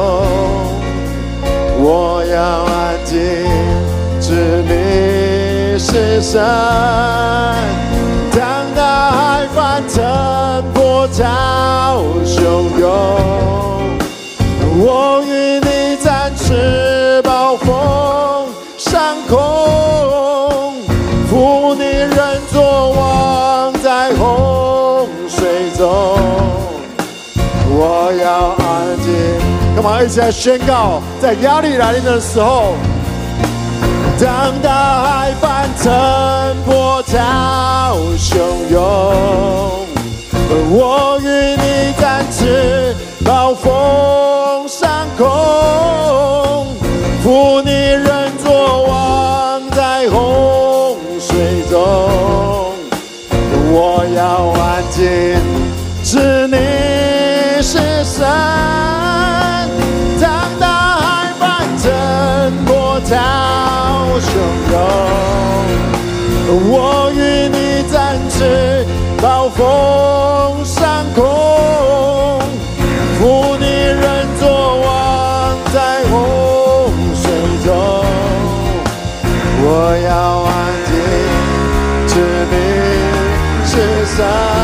[1.80, 3.18] 我要安静，
[4.20, 6.42] 知你是神。
[8.32, 8.42] 当
[8.76, 10.04] 大海翻腾，
[10.74, 12.42] 波涛汹
[12.78, 12.90] 涌，
[14.80, 19.40] 我与你展翅暴风上空，
[29.84, 29.90] 静。
[29.90, 31.02] 干嘛一起来宣告？
[31.20, 32.76] 在压力来临的时候，
[34.18, 38.38] 当大海翻腾，波涛汹
[38.72, 38.80] 涌，
[40.72, 41.28] 我与
[41.58, 46.66] 你展翅暴风上空，
[47.22, 51.80] 负你人作王在洪水中。
[53.76, 55.02] 我要安静，
[56.04, 58.93] 知你是神。
[62.94, 63.10] 波涛
[64.20, 64.38] 汹
[64.72, 64.78] 涌，
[66.70, 67.58] 我与你
[67.92, 68.86] 展翅，
[69.20, 72.40] 暴风上空，
[73.20, 77.32] 负你人作王在洪水
[77.66, 77.74] 中，
[79.64, 79.66] 我
[80.06, 80.14] 要
[80.46, 80.54] 安
[80.86, 80.94] 静，
[82.08, 82.14] 知
[82.52, 82.54] 名
[83.66, 83.72] 是
[84.06, 84.63] 神。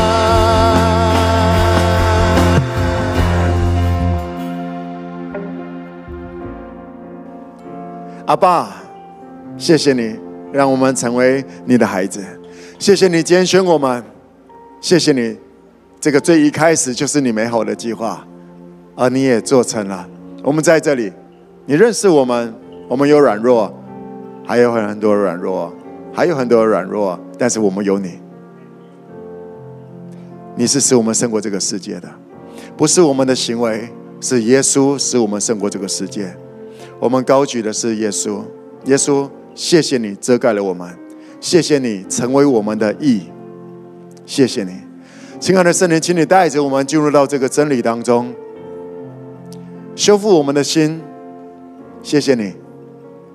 [8.30, 8.76] 阿爸，
[9.58, 10.16] 谢谢你
[10.52, 12.22] 让我们成为你的孩子，
[12.78, 14.04] 谢谢你拣选我们，
[14.80, 15.36] 谢谢你，
[15.98, 18.24] 这个最一开始就是你美好的计划，
[18.94, 20.08] 而你也做成了。
[20.44, 21.12] 我们在这里，
[21.66, 22.54] 你认识我们，
[22.88, 23.74] 我们有软弱，
[24.46, 25.74] 还有很多软弱，
[26.12, 28.20] 还有很多软弱，但是我们有你，
[30.54, 32.08] 你是使我们胜过这个世界的，
[32.76, 33.88] 不是我们的行为，
[34.20, 36.32] 是耶稣使我们胜过这个世界。
[37.00, 38.42] 我们高举的是耶稣，
[38.84, 40.86] 耶稣，谢谢你遮盖了我们，
[41.40, 43.22] 谢谢你成为我们的义，
[44.26, 44.72] 谢谢你，
[45.40, 48.34] 亲爱的圣灵，请你带着我们进入到这个真理当中，
[49.96, 51.00] 修复我们的心，
[52.02, 52.52] 谢谢你，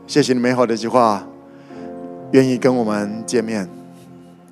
[0.05, 1.27] 谢谢你美好的计划，
[2.33, 3.67] 愿意跟我们见面，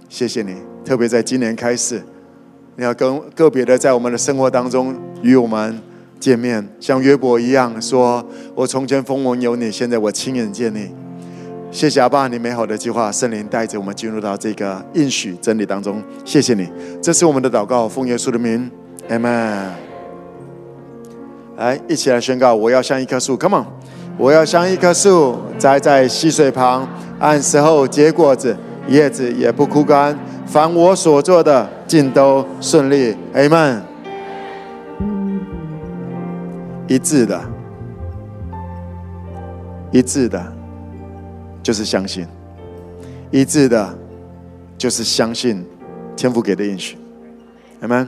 [0.10, 2.02] 谢谢你，特别在今年开始，
[2.76, 5.80] 你要跟个别的在我们的生活当中与我们。
[6.24, 10.90] 见面，像约伯一样说：“我从前风闻有你，现在我亲眼见你。”
[11.70, 16.02] 谢谢阿爸，你美好的计划，圣灵带着我们进入到这个应许真理当中。
[16.24, 16.66] 谢谢你，
[17.02, 18.72] 这是我们的祷告，奉耶稣的名
[19.10, 19.66] ，Amen。
[21.58, 23.66] 来，一起来宣告：我要像一棵树，Come on！
[24.18, 26.88] 我要像一棵树，栽在溪水旁，
[27.20, 28.56] 按时候结果子，
[28.88, 30.18] 叶子也不枯干。
[30.46, 33.82] 凡我所做的，尽都顺利，Amen。
[36.94, 37.44] 一致的，
[39.92, 40.56] 一致的，
[41.64, 42.24] 就是相信；
[43.32, 43.98] 一致的，
[44.78, 45.66] 就是相信
[46.16, 46.96] 天父给的应许，
[47.82, 48.08] 好吗？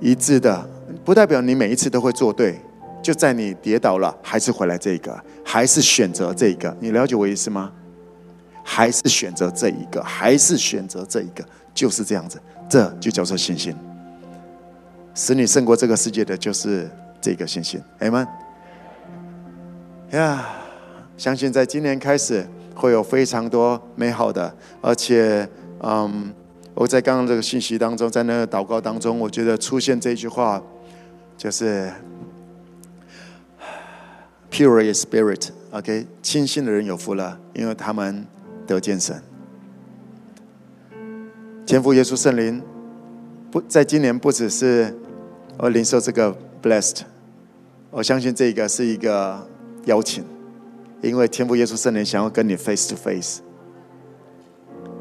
[0.00, 0.68] 一致的
[1.04, 2.60] 不代表你每一次都会做对，
[3.00, 7.70] 就在你跌倒了，还是回来这个，还是选择这个，你了解我意思吗？
[8.64, 13.72] 还是选择这一个，还是选择这一个，就是这样子，这就叫做信心，
[15.14, 16.90] 使你胜过这个世界的就是。
[17.20, 18.26] 这个信心，Amen。
[20.10, 20.46] 呀，
[21.16, 25.48] 相信在今年开始会有非常多美好的，而且，
[25.80, 26.32] 嗯，
[26.74, 30.62] 我在刚刚这个信息当中，在那个祷告当中，我觉得出现这句话，
[31.36, 31.90] 就是
[34.50, 38.24] “Pure spirit”，OK，清心的人有福了，因为他们
[38.66, 39.20] 得见神。
[41.66, 42.62] 天父耶稣圣灵，
[43.50, 44.96] 不在今年不只是
[45.58, 47.00] 我领受这个 blessed。
[47.90, 49.48] 我相信这个是一个
[49.84, 50.24] 邀请，
[51.02, 53.40] 因为天父耶稣圣灵想要跟你 face to face，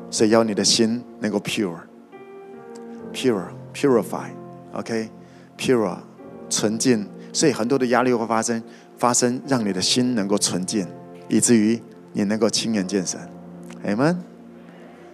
[0.09, 5.97] 所以要你的心能够 pure，pure purify，OK，pure
[6.49, 8.63] 纯净，所以很多的压力会发生，
[8.97, 10.87] 发生让你的心能够纯净，
[11.27, 11.81] 以至于
[12.13, 13.19] 你能够亲眼见神。
[13.85, 14.15] Amen。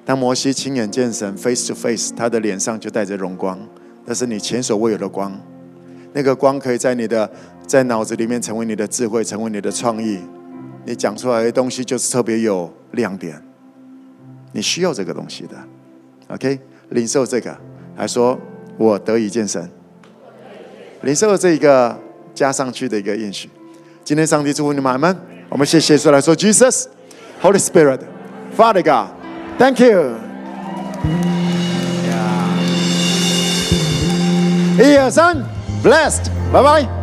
[0.03, 3.59] 当摩西亲眼见神 face to face，他的脸上就带着荣光，
[4.05, 5.39] 那是你前所未有的光，
[6.13, 7.29] 那个光可以在你的。
[7.67, 10.19] 在脑子里面成为你的智慧，成为你的创意，
[10.83, 13.41] 你讲出来的东西就是特别有亮点。
[14.51, 15.55] 你需要这个东西的
[16.27, 16.59] ，OK？
[16.89, 17.57] 领受这个，
[17.95, 18.37] 还说
[18.77, 19.69] 我得以见神，
[21.03, 21.97] 领受这一个
[22.33, 23.49] 加上去的一个应许。
[24.03, 25.15] 今天上帝祝福你们，们，
[25.47, 30.15] 我们谢谢说来说，Jesus，Holy Spirit，Father God，Thank you。
[34.77, 35.37] 一二三
[35.83, 37.00] ，Blessed，拜拜。